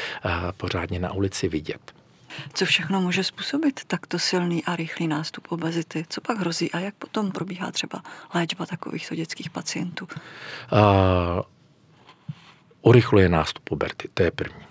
pořádně 0.56 0.98
na 0.98 1.12
ulici 1.12 1.48
vidět. 1.48 1.94
Co 2.54 2.64
všechno 2.64 3.00
může 3.00 3.24
způsobit 3.24 3.84
takto 3.86 4.18
silný 4.18 4.64
a 4.64 4.76
rychlý 4.76 5.08
nástup 5.08 5.52
obezity? 5.52 6.04
Co 6.08 6.20
pak 6.20 6.38
hrozí 6.38 6.72
a 6.72 6.78
jak 6.78 6.94
potom 6.94 7.32
probíhá 7.32 7.70
třeba 7.70 8.02
léčba 8.34 8.66
takovýchto 8.66 9.14
dětských 9.14 9.50
pacientů? 9.50 10.08
Uh, 10.72 10.78
urychluje 12.82 13.28
nástup 13.28 13.64
puberty, 13.64 14.08
to 14.14 14.22
je 14.22 14.30
první 14.30 14.70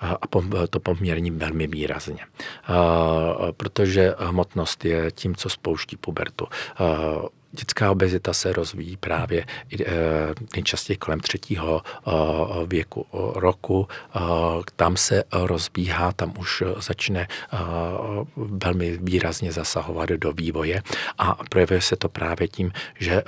a 0.00 0.26
to 0.70 0.80
poměrně 0.80 1.32
velmi 1.32 1.66
výrazně. 1.66 2.24
Protože 3.56 4.14
hmotnost 4.18 4.84
je 4.84 5.10
tím, 5.10 5.34
co 5.36 5.48
spouští 5.48 5.96
pubertu. 5.96 6.46
Dětská 7.52 7.90
obezita 7.90 8.32
se 8.32 8.52
rozvíjí 8.52 8.96
právě 8.96 9.40
e, 9.40 9.84
nejčastěji 10.54 10.96
kolem 10.96 11.20
třetího 11.20 11.82
věku 12.66 13.06
roku. 13.34 13.88
Tam 14.76 14.96
se 14.96 15.24
rozbíhá, 15.32 16.12
tam 16.12 16.34
už 16.38 16.62
začne 16.76 17.28
velmi 18.36 18.98
výrazně 19.02 19.52
zasahovat 19.52 20.08
do 20.08 20.32
vývoje 20.32 20.82
a 21.18 21.38
projevuje 21.50 21.80
se 21.80 21.96
to 21.96 22.08
právě 22.08 22.48
tím, 22.48 22.72
že 22.98 23.14
e, 23.14 23.24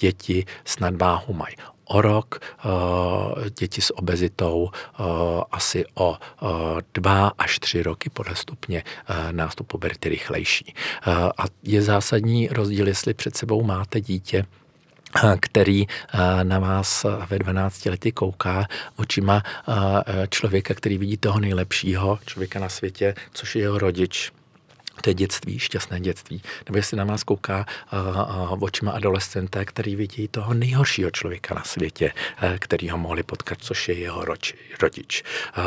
děti 0.00 0.46
s 0.64 0.78
nadváhou 0.78 1.34
mají 1.34 1.56
o 1.84 2.00
rok, 2.00 2.40
eh, 2.40 3.50
děti 3.50 3.80
s 3.80 3.98
obezitou 3.98 4.70
eh, 4.70 5.02
asi 5.50 5.84
o 5.94 6.16
eh, 6.16 6.46
dva 6.94 7.32
až 7.38 7.58
tři 7.58 7.82
roky 7.82 8.10
podle 8.10 8.36
stupně 8.36 8.82
nástupu 9.30 9.64
puberty 9.64 10.08
rychlejší. 10.08 10.74
A 11.38 11.44
je 11.62 11.82
zásadní 11.82 12.48
rozdíl, 12.48 12.88
jestli 12.88 13.14
před 13.14 13.36
sebou 13.36 13.62
máte 13.62 14.00
dítě, 14.00 14.44
který 15.40 15.86
na 16.42 16.58
vás 16.58 17.06
ve 17.30 17.38
12 17.38 17.86
lety 17.86 18.12
kouká 18.12 18.66
očima 18.96 19.42
člověka, 20.30 20.74
který 20.74 20.98
vidí 20.98 21.16
toho 21.16 21.40
nejlepšího 21.40 22.18
člověka 22.26 22.58
na 22.58 22.68
světě, 22.68 23.14
což 23.32 23.56
je 23.56 23.62
jeho 23.62 23.78
rodič 23.78 24.32
to 25.04 25.10
je 25.10 25.14
dětství, 25.14 25.58
šťastné 25.58 26.00
dětství. 26.00 26.42
Nebo 26.66 26.78
jestli 26.78 26.96
na 26.96 27.04
vás 27.04 27.24
kouká 27.24 27.66
uh, 27.92 28.52
uh, 28.52 28.62
očima 28.62 28.92
adolescenta, 28.92 29.64
který 29.64 29.96
vidí 29.96 30.28
toho 30.28 30.54
nejhoršího 30.54 31.10
člověka 31.10 31.54
na 31.54 31.64
světě, 31.64 32.12
uh, 32.42 32.56
který 32.58 32.90
ho 32.90 32.98
mohli 32.98 33.22
potkat, 33.22 33.58
což 33.60 33.88
je 33.88 33.94
jeho 33.94 34.24
roč, 34.24 34.54
rodič. 34.82 35.22
Uh, 35.58 35.64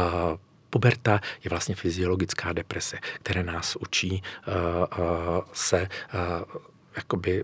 Puberta 0.70 1.22
je 1.44 1.50
vlastně 1.50 1.76
fyziologická 1.76 2.54
deprese, 2.54 2.98
která 3.14 3.44
nás 3.44 3.76
učí 3.76 4.24
uh, 4.48 4.54
uh, 5.06 5.44
se 5.54 5.82
uh, 6.14 6.62
jakoby 6.96 7.44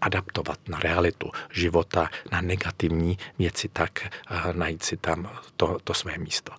adaptovat 0.00 0.58
na 0.68 0.78
realitu 0.78 1.30
života, 1.50 2.08
na 2.32 2.40
negativní 2.40 3.18
věci, 3.38 3.68
tak 3.68 4.06
najít 4.52 4.82
si 4.82 4.96
tam 4.96 5.30
to, 5.56 5.78
to 5.84 5.94
své 5.94 6.18
místo. 6.18 6.52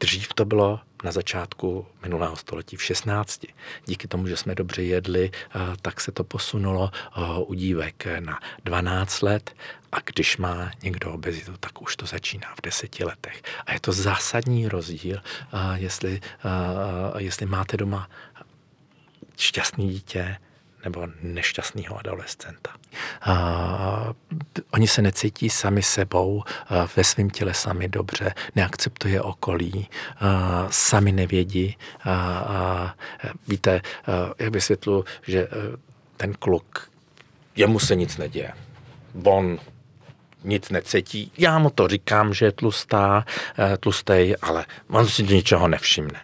Dřív 0.00 0.34
to 0.34 0.44
bylo 0.44 0.80
na 1.04 1.12
začátku 1.12 1.86
minulého 2.02 2.36
století 2.36 2.76
v 2.76 2.82
16. 2.82 3.40
Díky 3.86 4.08
tomu, 4.08 4.26
že 4.26 4.36
jsme 4.36 4.54
dobře 4.54 4.82
jedli, 4.82 5.30
eh, 5.34 5.58
tak 5.82 6.00
se 6.00 6.12
to 6.12 6.24
posunulo 6.24 6.90
eh, 6.92 7.20
u 7.46 7.54
dívek 7.54 8.06
na 8.20 8.40
12 8.64 9.22
let 9.22 9.54
a 9.92 9.96
když 10.04 10.36
má 10.36 10.70
někdo 10.82 11.12
obezitu, 11.12 11.52
tak 11.60 11.82
už 11.82 11.96
to 11.96 12.06
začíná 12.06 12.54
v 12.56 12.62
deseti 12.62 13.04
letech. 13.04 13.42
A 13.66 13.72
je 13.72 13.80
to 13.80 13.92
zásadní 13.92 14.68
rozdíl, 14.68 15.18
eh, 15.18 15.58
jestli, 15.74 16.20
jestli 17.18 17.46
máte 17.46 17.76
doma 17.76 18.08
šťastný 19.36 19.88
dítě 19.88 20.36
nebo 20.88 21.08
nešťastného 21.22 21.98
adolescenta. 21.98 22.70
A, 23.22 24.14
oni 24.72 24.88
se 24.88 25.02
necítí 25.02 25.50
sami 25.50 25.82
sebou, 25.82 26.44
ve 26.96 27.04
svém 27.04 27.30
těle 27.30 27.54
sami 27.54 27.88
dobře, 27.88 28.34
neakceptuje 28.56 29.22
okolí, 29.22 29.88
a, 30.20 30.66
sami 30.70 31.12
nevědí. 31.12 31.76
A, 32.00 32.12
a, 32.12 32.94
víte, 33.48 33.80
a, 33.80 33.82
jak 34.38 34.52
vysvětlu, 34.52 35.04
že 35.22 35.46
a, 35.46 35.50
ten 36.16 36.32
kluk, 36.34 36.90
jemu 37.56 37.78
se 37.78 37.94
nic 37.94 38.16
neděje. 38.16 38.52
On 39.24 39.58
nic 40.44 40.70
necítí. 40.70 41.32
Já 41.38 41.58
mu 41.58 41.70
to 41.70 41.88
říkám, 41.88 42.34
že 42.34 42.44
je 42.44 42.52
tlustá, 42.52 43.24
tlustej, 43.80 44.36
ale 44.42 44.66
on 44.88 45.08
si 45.08 45.22
ničeho 45.22 45.68
nevšimne. 45.68 46.20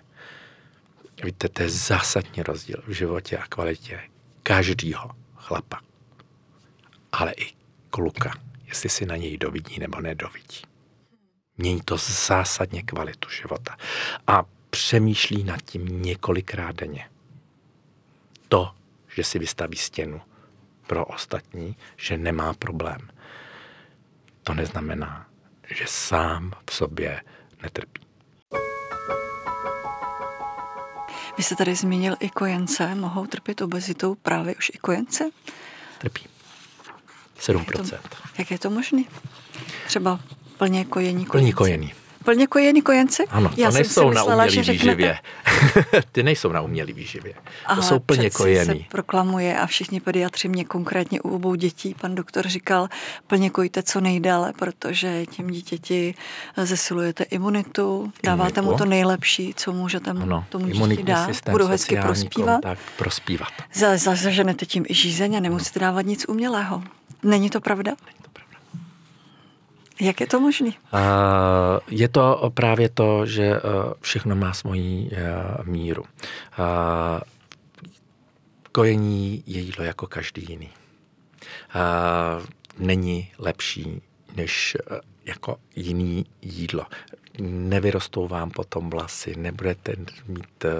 Víte, 1.24 1.48
to 1.48 1.62
je 1.62 1.70
zásadní 1.70 2.42
rozdíl 2.42 2.82
v 2.86 2.92
životě 2.92 3.38
a 3.38 3.46
kvalitě 3.46 4.00
každýho 4.44 5.10
chlapa, 5.36 5.80
ale 7.12 7.32
i 7.32 7.52
kluka 7.90 8.32
je 8.38 8.44
jestli 8.74 8.88
si 8.88 9.06
na 9.06 9.16
něj 9.16 9.38
dovidí 9.38 9.78
nebo 9.78 10.00
nedovidí. 10.00 10.60
Mění 11.56 11.80
to 11.80 11.96
zásadně 11.96 12.82
kvalitu 12.82 13.30
života. 13.30 13.76
A 14.26 14.44
přemýšlí 14.70 15.44
nad 15.44 15.62
tím 15.62 16.02
několikrát 16.02 16.76
denně. 16.76 17.10
To, 18.48 18.74
že 19.16 19.24
si 19.24 19.38
vystaví 19.38 19.76
stěnu 19.76 20.20
pro 20.86 21.04
ostatní, 21.04 21.76
že 21.96 22.18
nemá 22.18 22.54
problém, 22.54 23.10
to 24.42 24.54
neznamená, 24.54 25.26
že 25.76 25.84
sám 25.88 26.52
v 26.70 26.74
sobě 26.74 27.22
netrpí. 27.62 28.03
Vy 31.36 31.42
jste 31.42 31.56
tady 31.56 31.74
zmínil 31.74 32.16
i 32.20 32.30
kojence. 32.30 32.94
Mohou 32.94 33.26
trpět 33.26 33.62
obezitou 33.62 34.14
právě 34.14 34.54
už 34.54 34.70
i 34.74 34.78
kojence? 34.78 35.30
Trpí. 35.98 36.26
7%. 37.40 37.58
Jak 37.58 37.68
je 37.68 37.98
to, 37.98 38.06
jak 38.38 38.50
je 38.50 38.58
to 38.58 38.70
možné? 38.70 39.02
Třeba 39.86 40.20
plně 40.58 40.84
kojení 40.84 41.26
Plní 41.26 41.52
kojený. 41.52 41.94
Plně 42.24 42.46
kojený 42.46 42.82
kojenci? 42.82 43.24
Ano, 43.30 43.48
to 43.48 43.60
Já 43.60 43.70
nejsou 43.70 44.08
myslela, 44.08 44.36
na 44.36 44.44
umělý 44.44 44.70
výživě. 44.72 45.18
Ty 46.12 46.22
nejsou 46.22 46.52
na 46.52 46.60
umělý 46.60 46.92
výživě. 46.92 47.32
To 47.34 47.40
Ale 47.66 47.82
jsou 47.82 47.98
plně 47.98 48.30
kojený. 48.30 48.80
se 48.80 48.84
proklamuje 48.88 49.58
a 49.58 49.66
všichni 49.66 50.00
pediatři 50.00 50.48
mě 50.48 50.64
konkrétně 50.64 51.20
u 51.20 51.34
obou 51.34 51.54
dětí, 51.54 51.94
pan 52.00 52.14
doktor 52.14 52.48
říkal, 52.48 52.88
plně 53.26 53.50
kojte 53.50 53.82
co 53.82 54.00
nejdále, 54.00 54.52
protože 54.58 55.26
tím 55.26 55.50
dítěti 55.50 56.14
zesilujete 56.56 57.24
imunitu, 57.24 58.12
dáváte 58.24 58.62
mu 58.62 58.74
to 58.76 58.84
nejlepší, 58.84 59.54
co 59.56 59.72
můžete 59.72 60.12
mu, 60.12 60.22
Ano, 60.22 60.44
tomu 60.48 60.66
dítěti 60.66 61.02
dát, 61.02 61.26
systém, 61.26 61.52
budu 61.52 61.66
hezky 61.66 61.96
prospívat. 62.02 62.54
kontakt, 62.60 62.80
prospívat. 62.96 63.48
Za, 63.74 63.96
za, 63.96 64.14
zaženete 64.14 64.66
tím 64.66 64.84
i 64.88 64.94
žízeň 64.94 65.36
a 65.36 65.40
nemusíte 65.40 65.80
dávat 65.80 66.02
nic 66.06 66.24
umělého. 66.28 66.82
Není 67.22 67.50
to 67.50 67.60
pravda? 67.60 67.90
Není 68.06 68.18
to 68.22 68.30
pravda. 68.30 68.33
Jak 70.00 70.20
je 70.20 70.26
to 70.26 70.40
možné? 70.40 70.70
Je 71.88 72.08
to 72.08 72.50
právě 72.54 72.88
to, 72.88 73.26
že 73.26 73.44
eh, 73.44 73.60
všechno 74.00 74.36
má 74.36 74.52
svoji 74.52 75.10
eh, 75.12 75.24
míru. 75.64 76.04
Kojení 78.72 79.42
je 79.46 79.60
jídlo 79.60 79.84
jako 79.84 80.06
každý 80.06 80.46
jiný. 80.48 80.70
Není 82.78 83.32
lepší 83.38 84.02
než 84.36 84.76
eh, 84.90 85.00
jako 85.24 85.56
jiný 85.76 86.26
jídlo. 86.42 86.86
Nevyrostou 87.40 88.28
vám 88.28 88.50
potom 88.50 88.90
vlasy, 88.90 89.36
nebudete 89.36 89.92
mít 90.28 90.64
eh, 90.64 90.70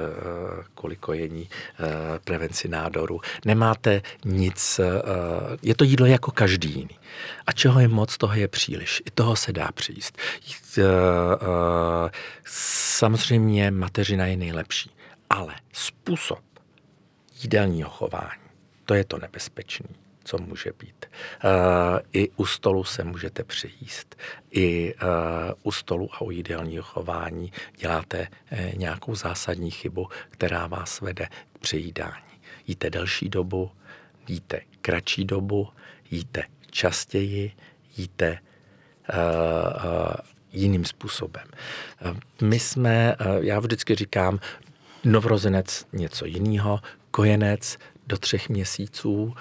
kvůli 0.75 0.97
kojení 0.97 1.49
eh, 1.51 1.85
prevenci 2.25 2.69
nádoru, 2.69 3.21
nemáte 3.45 4.03
nic, 4.25 4.79
eh, 4.79 4.85
je 5.63 5.75
to 5.75 5.85
jídlo 5.85 6.07
jako 6.07 6.31
každý 6.31 6.69
jiný. 6.75 6.99
A 7.47 7.53
čeho 7.53 7.81
je 7.81 7.89
moc, 7.89 8.17
toho 8.17 8.35
je 8.35 8.49
příliš. 8.49 9.03
I 9.07 9.11
toho 9.11 9.37
se 9.37 9.53
dá 9.53 9.69
přijíst. 9.75 10.19
Samozřejmě 12.45 13.71
mateřina 13.71 14.27
je 14.27 14.37
nejlepší, 14.37 14.91
ale 15.31 15.55
způsob 15.73 16.41
jídelního 17.43 17.91
chování, 17.91 18.43
to 18.85 18.95
je 18.95 19.05
to 19.05 19.19
nebezpečný, 19.19 19.89
co 20.25 20.39
může 20.39 20.73
být. 20.79 21.07
Uh, 21.45 21.51
I 22.13 22.31
u 22.37 22.47
stolu 22.47 22.85
se 22.85 23.05
můžete 23.05 23.45
přejíst. 23.45 24.17
I 24.51 24.95
uh, 24.95 25.09
u 25.63 25.73
stolu 25.73 26.09
a 26.15 26.21
u 26.21 26.31
jídelního 26.31 26.85
chování 26.85 27.53
děláte 27.77 28.29
eh, 28.51 28.73
nějakou 28.77 29.15
zásadní 29.15 29.71
chybu, 29.71 30.09
která 30.31 30.67
vás 30.67 31.01
vede 31.01 31.29
k 31.53 31.59
přejídání. 31.59 32.35
Jíte 32.67 32.91
delší 32.91 33.29
dobu, 33.29 33.71
jíte 34.29 34.61
kratší 34.81 35.25
dobu, 35.25 35.69
jíte 36.11 36.43
častěji, 36.71 37.53
jíte 37.97 38.39
jiným 40.53 40.85
způsobem. 40.85 41.45
My 42.43 42.59
jsme, 42.59 43.17
já 43.41 43.61
vždycky 43.61 43.95
říkám, 43.95 44.39
novorozenec 45.05 45.87
něco 45.93 46.27
jiného, 46.27 46.81
kojenec 47.11 47.79
do 48.07 48.17
třech 48.17 48.49
měsíců, 48.49 49.35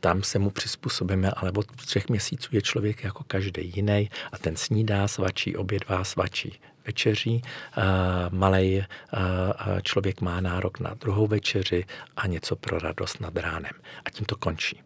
tam 0.00 0.22
se 0.22 0.38
mu 0.38 0.50
přizpůsobíme, 0.50 1.30
ale 1.30 1.52
od 1.52 1.76
třech 1.76 2.08
měsíců 2.08 2.48
je 2.52 2.62
člověk 2.62 3.04
jako 3.04 3.24
každý 3.26 3.72
jiný 3.74 4.10
a 4.32 4.38
ten 4.38 4.56
snídá, 4.56 5.08
svačí, 5.08 5.56
obědvá, 5.56 6.04
svačí, 6.04 6.60
večeří. 6.86 7.42
Malej 8.30 8.84
člověk 9.82 10.20
má 10.20 10.40
nárok 10.40 10.80
na 10.80 10.94
druhou 11.00 11.26
večeři 11.26 11.84
a 12.16 12.26
něco 12.26 12.56
pro 12.56 12.78
radost 12.78 13.20
nad 13.20 13.36
ránem. 13.36 13.72
A 14.04 14.10
tím 14.10 14.26
to 14.26 14.36
končí. 14.36 14.82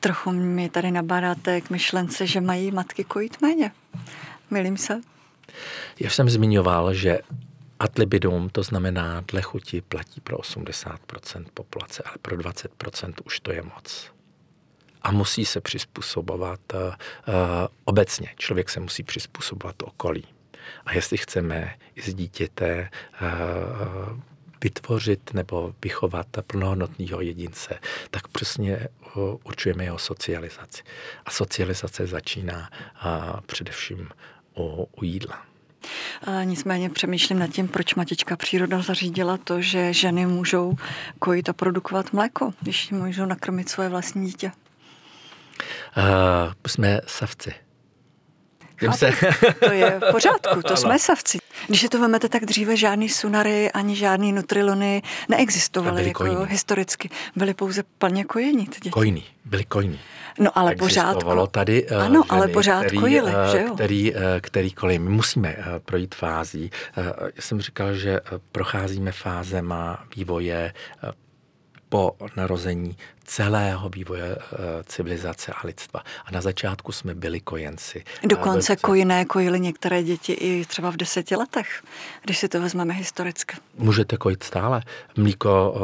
Trochu 0.00 0.32
mi 0.32 0.68
tady 0.68 0.90
nabádáte 0.90 1.60
k 1.60 1.70
myšlence, 1.70 2.26
že 2.26 2.40
mají 2.40 2.70
matky 2.70 3.04
kojit 3.04 3.42
méně. 3.42 3.72
Milím 4.50 4.76
se. 4.76 5.00
Já 6.00 6.10
jsem 6.10 6.30
zmiňoval, 6.30 6.94
že 6.94 7.18
ad 7.80 7.98
libidum, 7.98 8.48
to 8.48 8.62
znamená 8.62 9.20
dle 9.20 9.42
chuti, 9.42 9.80
platí 9.80 10.20
pro 10.20 10.36
80% 10.36 11.44
populace, 11.54 12.02
ale 12.02 12.14
pro 12.22 12.36
20% 12.36 13.14
už 13.24 13.40
to 13.40 13.52
je 13.52 13.62
moc. 13.62 14.12
A 15.02 15.10
musí 15.12 15.44
se 15.44 15.60
přizpůsobovat 15.60 16.60
uh, 16.74 16.80
obecně. 17.84 18.34
Člověk 18.36 18.70
se 18.70 18.80
musí 18.80 19.02
přizpůsobovat 19.02 19.82
okolí. 19.82 20.24
A 20.86 20.92
jestli 20.92 21.16
chceme 21.16 21.74
z 22.02 22.14
dítěte 22.14 22.90
uh, 23.22 24.20
vytvořit 24.62 25.34
nebo 25.34 25.74
vychovat 25.82 26.26
plnohodnotného 26.46 27.20
jedince, 27.20 27.78
tak 28.10 28.28
přesně 28.28 28.88
určujeme 29.44 29.84
jeho 29.84 29.98
socializaci. 29.98 30.82
A 31.24 31.30
socializace 31.30 32.06
začíná 32.06 32.70
uh, 33.04 33.40
především 33.40 34.08
u, 34.56 34.88
u 34.96 35.04
jídla. 35.04 35.49
A 36.26 36.44
nicméně 36.44 36.90
přemýšlím 36.90 37.38
nad 37.38 37.50
tím, 37.50 37.68
proč 37.68 37.94
matička 37.94 38.36
příroda 38.36 38.82
zařídila 38.82 39.36
to, 39.36 39.60
že 39.60 39.92
ženy 39.92 40.26
můžou 40.26 40.76
kojit 41.18 41.48
a 41.48 41.52
produkovat 41.52 42.12
mléko, 42.12 42.52
když 42.60 42.90
můžou 42.90 43.26
nakrmit 43.26 43.68
svoje 43.68 43.88
vlastní 43.88 44.26
dítě. 44.26 44.52
Uh, 45.96 46.52
jsme 46.66 47.00
savci. 47.06 47.54
Tím 48.80 48.92
se... 48.92 49.12
To 49.64 49.72
je 49.72 50.00
v 50.08 50.12
pořádku, 50.12 50.62
to 50.62 50.76
jsme 50.76 50.98
savci. 50.98 51.38
Když 51.68 51.80
si 51.80 51.88
to 51.88 52.00
vemete, 52.00 52.28
tak 52.28 52.44
dříve 52.44 52.76
žádný 52.76 53.08
sunary 53.08 53.72
ani 53.72 53.96
žádný 53.96 54.32
nutrilony 54.32 55.02
neexistovaly 55.28 56.08
jako 56.08 56.24
kojní. 56.24 56.46
historicky. 56.46 57.10
Byly 57.36 57.54
pouze 57.54 57.82
plně 57.98 58.24
kojení. 58.24 58.68
Kojný, 58.90 59.24
byli 59.44 59.64
kojní. 59.64 60.00
No 60.38 60.58
ale 60.58 60.74
pořád. 60.74 61.16
Tady 61.50 61.88
uh, 61.88 62.02
Ano, 62.02 62.22
ale 62.28 62.40
ženy, 62.40 62.52
pořád 62.52 62.84
který, 62.84 62.98
kojili, 62.98 63.30
uh, 63.30 63.52
že 63.52 63.62
jo? 63.62 63.74
Který, 63.74 64.14
uh, 64.14 64.20
který 64.40 64.70
kolí. 64.70 64.98
My 64.98 65.10
musíme 65.10 65.56
uh, 65.56 65.64
projít 65.84 66.14
fází. 66.14 66.70
Uh, 66.98 67.04
já 67.36 67.42
jsem 67.42 67.60
říkal, 67.60 67.94
že 67.94 68.20
procházíme 68.52 69.12
fázema 69.12 70.04
vývoje 70.16 70.72
uh, 71.04 71.10
po 71.90 72.16
narození 72.36 72.96
celého 73.24 73.88
vývoje 73.88 74.36
uh, 74.36 74.42
civilizace 74.86 75.52
a 75.52 75.66
lidstva. 75.66 76.02
A 76.24 76.30
na 76.30 76.40
začátku 76.40 76.92
jsme 76.92 77.14
byli 77.14 77.40
kojenci. 77.40 78.04
Dokonce 78.24 78.72
Uh, 78.72 78.80
kojiné 78.80 79.24
kojily 79.24 79.60
některé 79.60 80.02
děti 80.02 80.32
i 80.32 80.64
třeba 80.64 80.90
v 80.90 80.96
deseti 80.96 81.36
letech, 81.36 81.82
když 82.22 82.38
si 82.38 82.48
to 82.48 82.60
vezmeme 82.60 82.94
historicky. 82.94 83.56
Můžete 83.78 84.16
kojit 84.16 84.42
stále. 84.42 84.82
Mlíko 85.16 85.74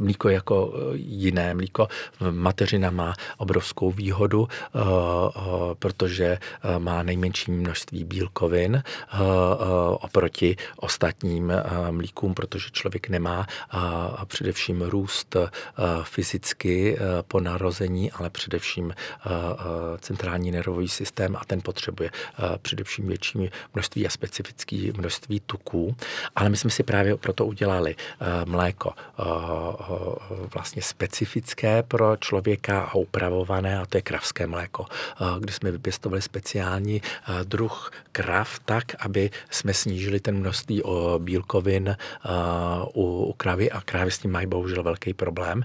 mlíko 0.00 0.28
jako 0.28 0.72
jiné 0.94 1.54
mlíko. 1.54 1.88
Mateřina 2.30 2.90
má 2.90 3.14
obrovskou 3.36 3.90
výhodu, 3.90 4.48
protože 5.78 6.38
má 6.78 7.02
nejmenší 7.02 7.50
množství 7.50 8.04
bílkovin 8.04 8.82
oproti 9.92 10.56
ostatním 10.76 11.52
mlíkům, 11.90 12.34
protože 12.34 12.70
člověk 12.70 13.08
nemá 13.08 13.46
především 14.26 14.82
růst 14.82 15.36
fyzicky 16.02 16.98
po 17.28 17.40
narození, 17.40 18.12
ale 18.12 18.30
především 18.30 18.94
centrální 19.98 20.50
nervový 20.50 20.88
systém 20.88 21.36
a 21.36 21.44
ten 21.44 21.60
potřebuje 21.60 22.10
především 22.62 23.06
větší 23.06 23.50
množství 23.74 24.06
a 24.06 24.10
specifické 24.10 24.92
množství 24.96 25.40
tuků. 25.40 25.96
Ale 26.36 26.48
my 26.48 26.56
jsme 26.56 26.70
si 26.70 26.82
právě 26.82 27.16
proto 27.16 27.46
udělali 27.46 27.96
mléko 28.44 28.92
vlastně 30.54 30.82
specifické 30.82 31.82
pro 31.82 32.16
člověka 32.16 32.80
a 32.80 32.94
upravované, 32.94 33.78
a 33.78 33.86
to 33.86 33.98
je 33.98 34.02
kravské 34.02 34.46
mléko, 34.46 34.84
kdy 35.40 35.52
jsme 35.52 35.70
vypěstovali 35.70 36.22
speciální 36.22 37.02
druh 37.44 37.90
krav 38.12 38.58
tak, 38.64 38.84
aby 38.98 39.30
jsme 39.50 39.74
snížili 39.74 40.20
ten 40.20 40.36
množství 40.36 40.82
bílkovin 41.18 41.96
u 42.94 43.34
kravy 43.36 43.70
a 43.70 43.80
krávy 43.80 44.10
s 44.10 44.18
tím 44.18 44.30
mají 44.30 44.46
bohužel 44.46 44.82
velký 44.82 45.14
problém 45.14 45.62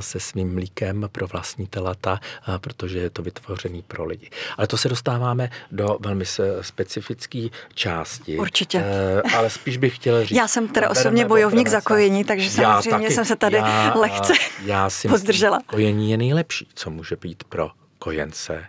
se 0.00 0.20
svým 0.20 0.54
mlíkem 0.54 1.08
pro 1.12 1.26
vlastní 1.26 1.66
telata, 1.66 2.20
protože 2.58 2.98
je 2.98 3.10
to 3.10 3.22
vytvořený 3.22 3.82
pro 3.82 4.04
lidi. 4.04 4.30
Ale 4.56 4.66
to 4.66 4.76
se 4.76 4.88
dostáváme 4.88 5.50
do 5.72 5.98
velmi 6.00 6.24
specifické 6.60 7.48
části. 7.74 8.38
Určitě. 8.38 8.84
Ale 9.36 9.50
spíš 9.50 9.76
bych 9.76 9.96
chtěl 9.96 10.24
říct... 10.24 10.36
Já 10.36 10.48
jsem 10.48 10.68
teda 10.68 10.90
osobně 10.90 11.24
bojovník 11.24 11.68
za 11.68 11.80
kojení, 11.80 12.24
takže 12.24 12.50
samozřejmě 12.50 13.10
jsem 13.10 13.24
se 13.24 13.36
tady 13.36 13.47
já, 13.56 13.94
lehce 13.94 14.32
já 14.64 14.90
si 14.90 15.08
pozdržela. 15.08 15.56
Myslím, 15.56 15.70
kojení 15.70 16.10
je 16.10 16.16
nejlepší, 16.16 16.68
co 16.74 16.90
může 16.90 17.16
být 17.16 17.44
pro 17.44 17.70
kojence 17.98 18.66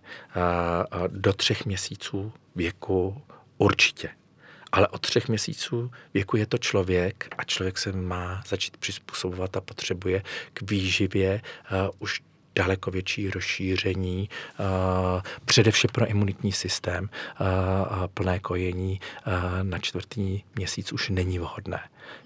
do 1.07 1.33
třech 1.33 1.65
měsíců 1.65 2.33
věku 2.55 3.21
určitě. 3.57 4.09
Ale 4.71 4.87
od 4.87 5.01
třech 5.01 5.27
měsíců 5.27 5.91
věku 6.13 6.37
je 6.37 6.45
to 6.45 6.57
člověk 6.57 7.27
a 7.37 7.43
člověk 7.43 7.77
se 7.77 7.91
má 7.91 8.43
začít 8.47 8.77
přizpůsobovat 8.77 9.57
a 9.57 9.61
potřebuje 9.61 10.23
k 10.53 10.61
výživě 10.71 11.41
uh, 11.71 11.89
už 11.99 12.21
daleko 12.55 12.91
větší 12.91 13.29
rozšíření, 13.29 14.29
uh, 14.59 15.21
především 15.45 15.89
pro 15.93 16.07
imunitní 16.07 16.51
systém, 16.51 17.09
uh, 17.41 17.47
plné 18.07 18.39
kojení 18.39 18.99
na 19.63 19.79
čtvrtý 19.79 20.41
měsíc 20.55 20.93
už 20.93 21.09
není 21.09 21.39
vhodné. 21.39 21.79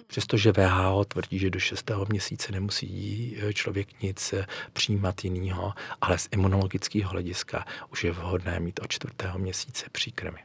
Přestože 0.07 0.51
VHO 0.51 1.05
tvrdí, 1.05 1.39
že 1.39 1.49
do 1.49 1.59
šestého 1.59 2.05
měsíce 2.09 2.51
nemusí 2.51 3.37
člověk 3.53 4.01
nic 4.01 4.33
přijímat 4.73 5.23
jiného, 5.23 5.73
ale 6.01 6.17
z 6.17 6.27
imunologického 6.31 7.11
hlediska 7.11 7.65
už 7.91 8.03
je 8.03 8.11
vhodné 8.11 8.59
mít 8.59 8.79
od 8.83 8.91
čtvrtého 8.91 9.39
měsíce 9.39 9.85
příkrmy. 9.91 10.39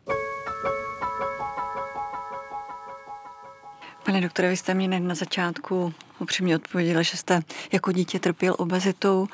Pane 4.08 4.20
doktore, 4.20 4.48
vy 4.48 4.56
jste 4.56 4.74
mi 4.74 5.00
na 5.00 5.14
začátku 5.14 5.94
upřímně 6.18 6.56
odpověděli, 6.56 7.04
že 7.04 7.16
jste 7.16 7.42
jako 7.72 7.92
dítě 7.92 8.18
trpěl 8.18 8.54
obezitou. 8.58 9.28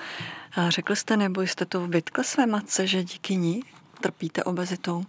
Řekl 0.68 0.94
jste, 0.94 1.16
nebo 1.16 1.40
jste 1.40 1.64
to 1.64 1.86
vytkl 1.86 2.22
své 2.22 2.46
matce, 2.46 2.86
že 2.86 3.04
díky 3.04 3.36
ní 3.36 3.62
trpíte 4.00 4.44
obezitou? 4.44 4.96
Uh, 4.96 5.04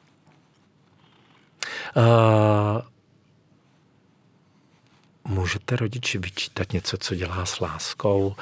můžete 5.24 5.76
rodiči 5.76 6.18
vyčítat 6.18 6.74
něco, 6.74 6.98
co 6.98 7.16
dělá 7.16 7.46
s 7.46 7.60
láskou. 7.60 8.28
Uh, 8.28 8.36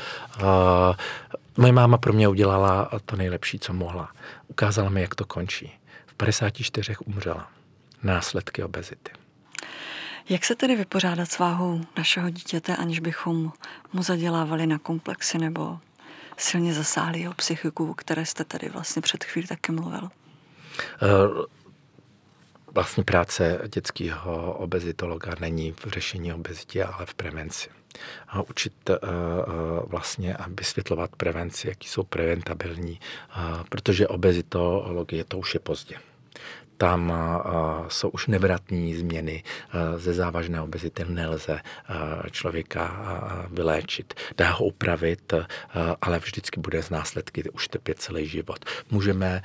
moje 1.58 1.72
máma 1.72 1.98
pro 1.98 2.14
mě 2.14 2.28
udělala 2.28 2.90
to 3.06 3.16
nejlepší, 3.16 3.60
co 3.60 3.74
mohla. 3.74 4.12
Ukázala 4.48 4.90
mi, 4.90 5.02
jak 5.02 5.16
to 5.16 5.26
končí. 5.26 5.72
V 6.06 6.14
54 6.14 6.96
umřela. 7.06 7.52
Následky 8.04 8.64
obezity. 8.64 9.23
Jak 10.30 10.46
se 10.46 10.56
tedy 10.56 10.76
vypořádat 10.76 11.32
s 11.32 11.40
váhou 11.40 11.82
našeho 11.98 12.30
dítěte, 12.30 12.76
aniž 12.76 13.00
bychom 13.00 13.52
mu 13.94 14.04
zadělávali 14.04 14.68
na 14.68 14.80
komplexy 14.80 15.38
nebo 15.38 15.80
silně 16.38 16.74
zasáhli 16.74 17.20
jeho 17.20 17.34
psychiku, 17.34 17.92
o 17.92 17.94
které 17.94 18.26
jste 18.26 18.44
tady 18.44 18.70
vlastně 18.70 19.02
před 19.02 19.24
chvílí 19.24 19.48
taky 19.48 19.72
mluvil? 19.72 20.02
Uh, 20.04 21.46
vlastně 22.72 23.04
práce 23.04 23.60
dětského 23.74 24.54
obezitologa 24.54 25.36
není 25.40 25.72
v 25.72 25.88
řešení 25.88 26.34
obezitě, 26.34 26.84
ale 26.84 27.06
v 27.06 27.14
prevenci. 27.14 27.70
A 28.28 28.42
učit 28.42 28.90
uh, 28.90 28.98
vlastně 29.86 30.36
a 30.36 30.46
vysvětlovat 30.48 31.16
prevenci, 31.16 31.68
jaký 31.68 31.88
jsou 31.88 32.04
preventabilní, 32.04 33.00
protože 33.70 34.08
obezitologie 34.08 35.24
to 35.24 35.38
už 35.38 35.54
je 35.54 35.60
pozdě 35.60 35.96
tam 36.84 37.14
jsou 37.88 38.10
už 38.10 38.28
nevratní 38.28 38.96
změny. 38.96 39.44
Ze 39.98 40.14
závažné 40.14 40.62
obezity 40.62 41.06
nelze 41.08 41.60
člověka 42.32 42.86
vyléčit. 43.52 44.14
Dá 44.38 44.52
ho 44.52 44.66
upravit, 44.66 45.34
ale 46.02 46.20
vždycky 46.20 46.60
bude 46.60 46.84
z 46.84 46.90
následky 46.90 47.50
už 47.50 47.68
trpět 47.68 48.00
celý 48.00 48.28
život. 48.28 48.66
Můžeme 48.92 49.42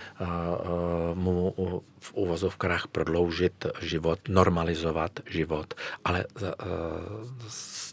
mu 1.15 1.55
v 1.99 2.15
uvozovkách 2.15 2.87
prodloužit 2.87 3.67
život, 3.81 4.19
normalizovat 4.29 5.21
život, 5.31 5.75
ale 6.05 6.25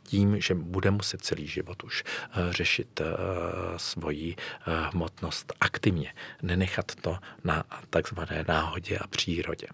tím, 0.07 0.41
že 0.41 0.55
bude 0.55 0.91
muset 0.91 1.21
celý 1.21 1.47
život 1.47 1.83
už 1.83 2.03
řešit 2.49 3.01
svoji 3.77 4.35
hmotnost 4.65 5.53
aktivně. 5.59 6.13
Nenechat 6.41 6.95
to 7.01 7.17
na 7.43 7.63
takzvané 7.89 8.45
náhodě 8.47 8.97
a 8.97 9.07
přírodě. 9.07 9.67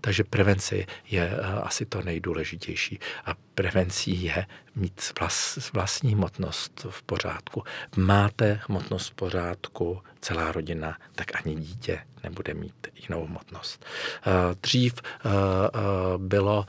Takže 0.00 0.24
prevence 0.24 0.76
je 1.10 1.30
eh, 1.32 1.60
asi 1.62 1.86
to 1.86 2.02
nejdůležitější. 2.02 2.98
A 3.24 3.34
prevencí 3.54 4.22
je 4.22 4.46
mít 4.74 5.12
vlastní 5.72 6.14
hmotnost 6.14 6.86
v 6.90 7.02
pořádku. 7.02 7.62
Máte 7.96 8.60
hmotnost 8.68 9.10
v 9.10 9.14
pořádku, 9.14 10.02
celá 10.20 10.52
rodina, 10.52 10.98
tak 11.14 11.26
ani 11.34 11.54
dítě 11.54 12.00
nebude 12.24 12.54
mít 12.54 12.86
jinou 12.94 13.26
hmotnost. 13.26 13.84
Eh, 14.26 14.30
dřív 14.62 14.94
eh, 14.94 15.28
bylo 16.16 16.66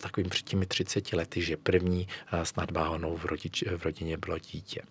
takovým 0.00 0.30
před 0.30 0.42
těmi 0.42 0.66
30 0.66 1.12
lety, 1.12 1.42
že 1.42 1.56
první 1.56 2.08
s 2.32 2.56
nadváhonou 2.56 3.16
v, 3.16 3.24
rodič, 3.24 3.64
v 3.76 3.84
rodině 3.84 4.16
bylo 4.16 4.38
dítě. 4.38 4.82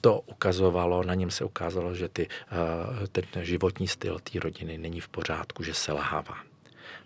To 0.00 0.20
ukazovalo, 0.20 1.02
na 1.02 1.14
něm 1.14 1.30
se 1.30 1.44
ukázalo, 1.44 1.94
že 1.94 2.08
ty, 2.08 2.28
ten 3.12 3.44
životní 3.44 3.88
styl 3.88 4.18
té 4.18 4.40
rodiny 4.40 4.78
není 4.78 5.00
v 5.00 5.08
pořádku, 5.08 5.62
že 5.62 5.74
se 5.74 5.92
lahává. 5.92 6.34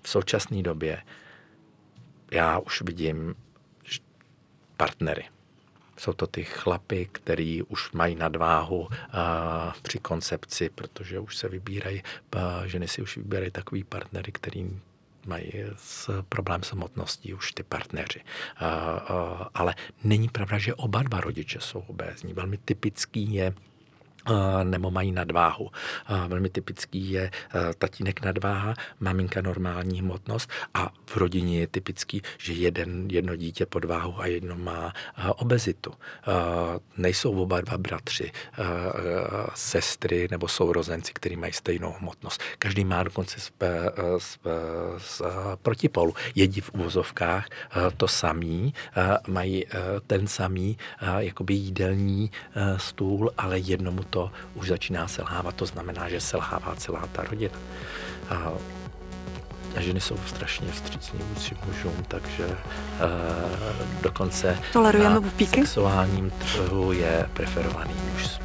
V 0.02 0.09
současné 0.09 0.62
době 0.62 1.02
já 2.30 2.59
už 2.59 2.83
vidím 2.83 3.35
partnery. 4.76 5.24
Jsou 5.98 6.12
to 6.12 6.26
ty 6.26 6.44
chlapy, 6.44 7.08
který 7.12 7.62
už 7.62 7.92
mají 7.92 8.14
nadváhu 8.14 8.80
uh, 8.80 8.88
při 9.82 9.98
koncepci, 9.98 10.70
protože 10.74 11.18
už 11.18 11.37
se 11.37 11.48
vybírají, 11.48 12.02
uh, 12.34 12.40
ženy 12.64 12.88
si 12.88 13.02
už 13.02 13.16
vybírají 13.16 13.50
takový 13.50 13.84
partnery, 13.84 14.32
který 14.32 14.80
mají 15.26 15.52
s 15.76 16.22
problém 16.28 16.62
samotností 16.62 17.34
už 17.34 17.52
ty 17.52 17.62
partneři. 17.62 18.20
Uh, 18.20 19.46
ale 19.54 19.74
není 20.04 20.28
pravda, 20.28 20.58
že 20.58 20.74
oba 20.74 21.02
dva 21.02 21.20
rodiče 21.20 21.60
jsou 21.60 21.80
obézní. 21.80 22.32
Velmi 22.32 22.58
typický 22.58 23.34
je 23.34 23.54
nebo 24.62 24.90
mají 24.90 25.12
nadváhu. 25.12 25.70
Velmi 26.28 26.50
typický 26.50 27.10
je 27.10 27.30
tatínek 27.78 28.24
nadváha, 28.24 28.74
maminka 29.00 29.42
normální 29.42 30.00
hmotnost 30.00 30.50
a 30.74 30.90
v 31.06 31.16
rodině 31.16 31.60
je 31.60 31.66
typický, 31.66 32.22
že 32.38 32.52
jeden, 32.52 33.08
jedno 33.10 33.37
dítě 33.37 33.66
podváhu 33.66 34.20
a 34.20 34.26
jedno 34.26 34.56
má 34.56 34.92
obezitu. 35.37 35.92
Nejsou 36.96 37.42
oba 37.42 37.60
dva 37.60 37.78
bratři, 37.78 38.32
sestry 39.54 40.28
nebo 40.30 40.48
sourozenci, 40.48 41.12
kteří 41.12 41.37
mají 41.37 41.52
stejnou 41.52 41.94
hmotnost. 41.98 42.42
Každý 42.58 42.84
má 42.84 43.02
dokonce 43.02 43.40
z, 43.40 43.52
z, 44.18 44.38
z 44.98 45.22
protipolu. 45.62 46.14
Jedí 46.34 46.60
v 46.60 46.70
uvozovkách 46.74 47.48
to 47.96 48.08
samý, 48.08 48.74
mají 49.28 49.66
ten 50.06 50.26
samý 50.26 50.78
jakoby 51.18 51.54
jídelní 51.54 52.30
stůl, 52.76 53.30
ale 53.38 53.58
jednomu 53.58 54.02
to 54.14 54.31
už 54.55 54.68
začíná 54.68 55.09
selhávat, 55.09 55.55
to 55.55 55.66
znamená, 55.66 56.09
že 56.09 56.20
selhává 56.20 56.74
celá 56.77 57.03
ta 57.12 57.22
rodina. 57.22 57.59
A, 58.31 58.53
a 59.77 59.81
ženy 59.81 60.00
jsou 60.00 60.16
strašně 60.27 60.72
vstřícní 60.72 61.20
vůči 61.35 61.57
mužům, 61.66 62.05
takže 62.09 62.46
uh, 62.46 62.55
dokonce 64.03 64.59
Tolerujeme 64.72 65.20
na 65.20 65.46
sexuálním 65.46 66.31
trhu 66.31 66.92
je 66.92 67.29
preferovaný 67.35 67.94
muž 68.12 68.27
s. 68.27 68.40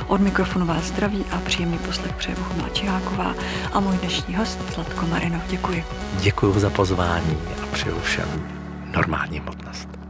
Od 0.08 0.22
mikrofonu 0.22 0.66
vás 0.66 0.84
zdraví 0.84 1.26
a 1.32 1.38
příjemný 1.38 1.78
poslech 1.78 2.14
přeje 2.14 2.36
Bohumila 2.36 2.70
Čiháková 2.70 3.36
a 3.74 3.80
můj 3.80 3.98
dnešní 3.98 4.36
host 4.36 4.60
Zlatko 4.74 5.08
Marinov. 5.08 5.42
Děkuji. 5.48 5.86
Děkuji 6.22 6.60
za 6.60 6.70
pozvání 6.70 7.38
a 7.64 7.66
přeju 7.66 8.00
všem 8.00 8.48
normální 8.94 9.40
hmotnost. 9.40 10.03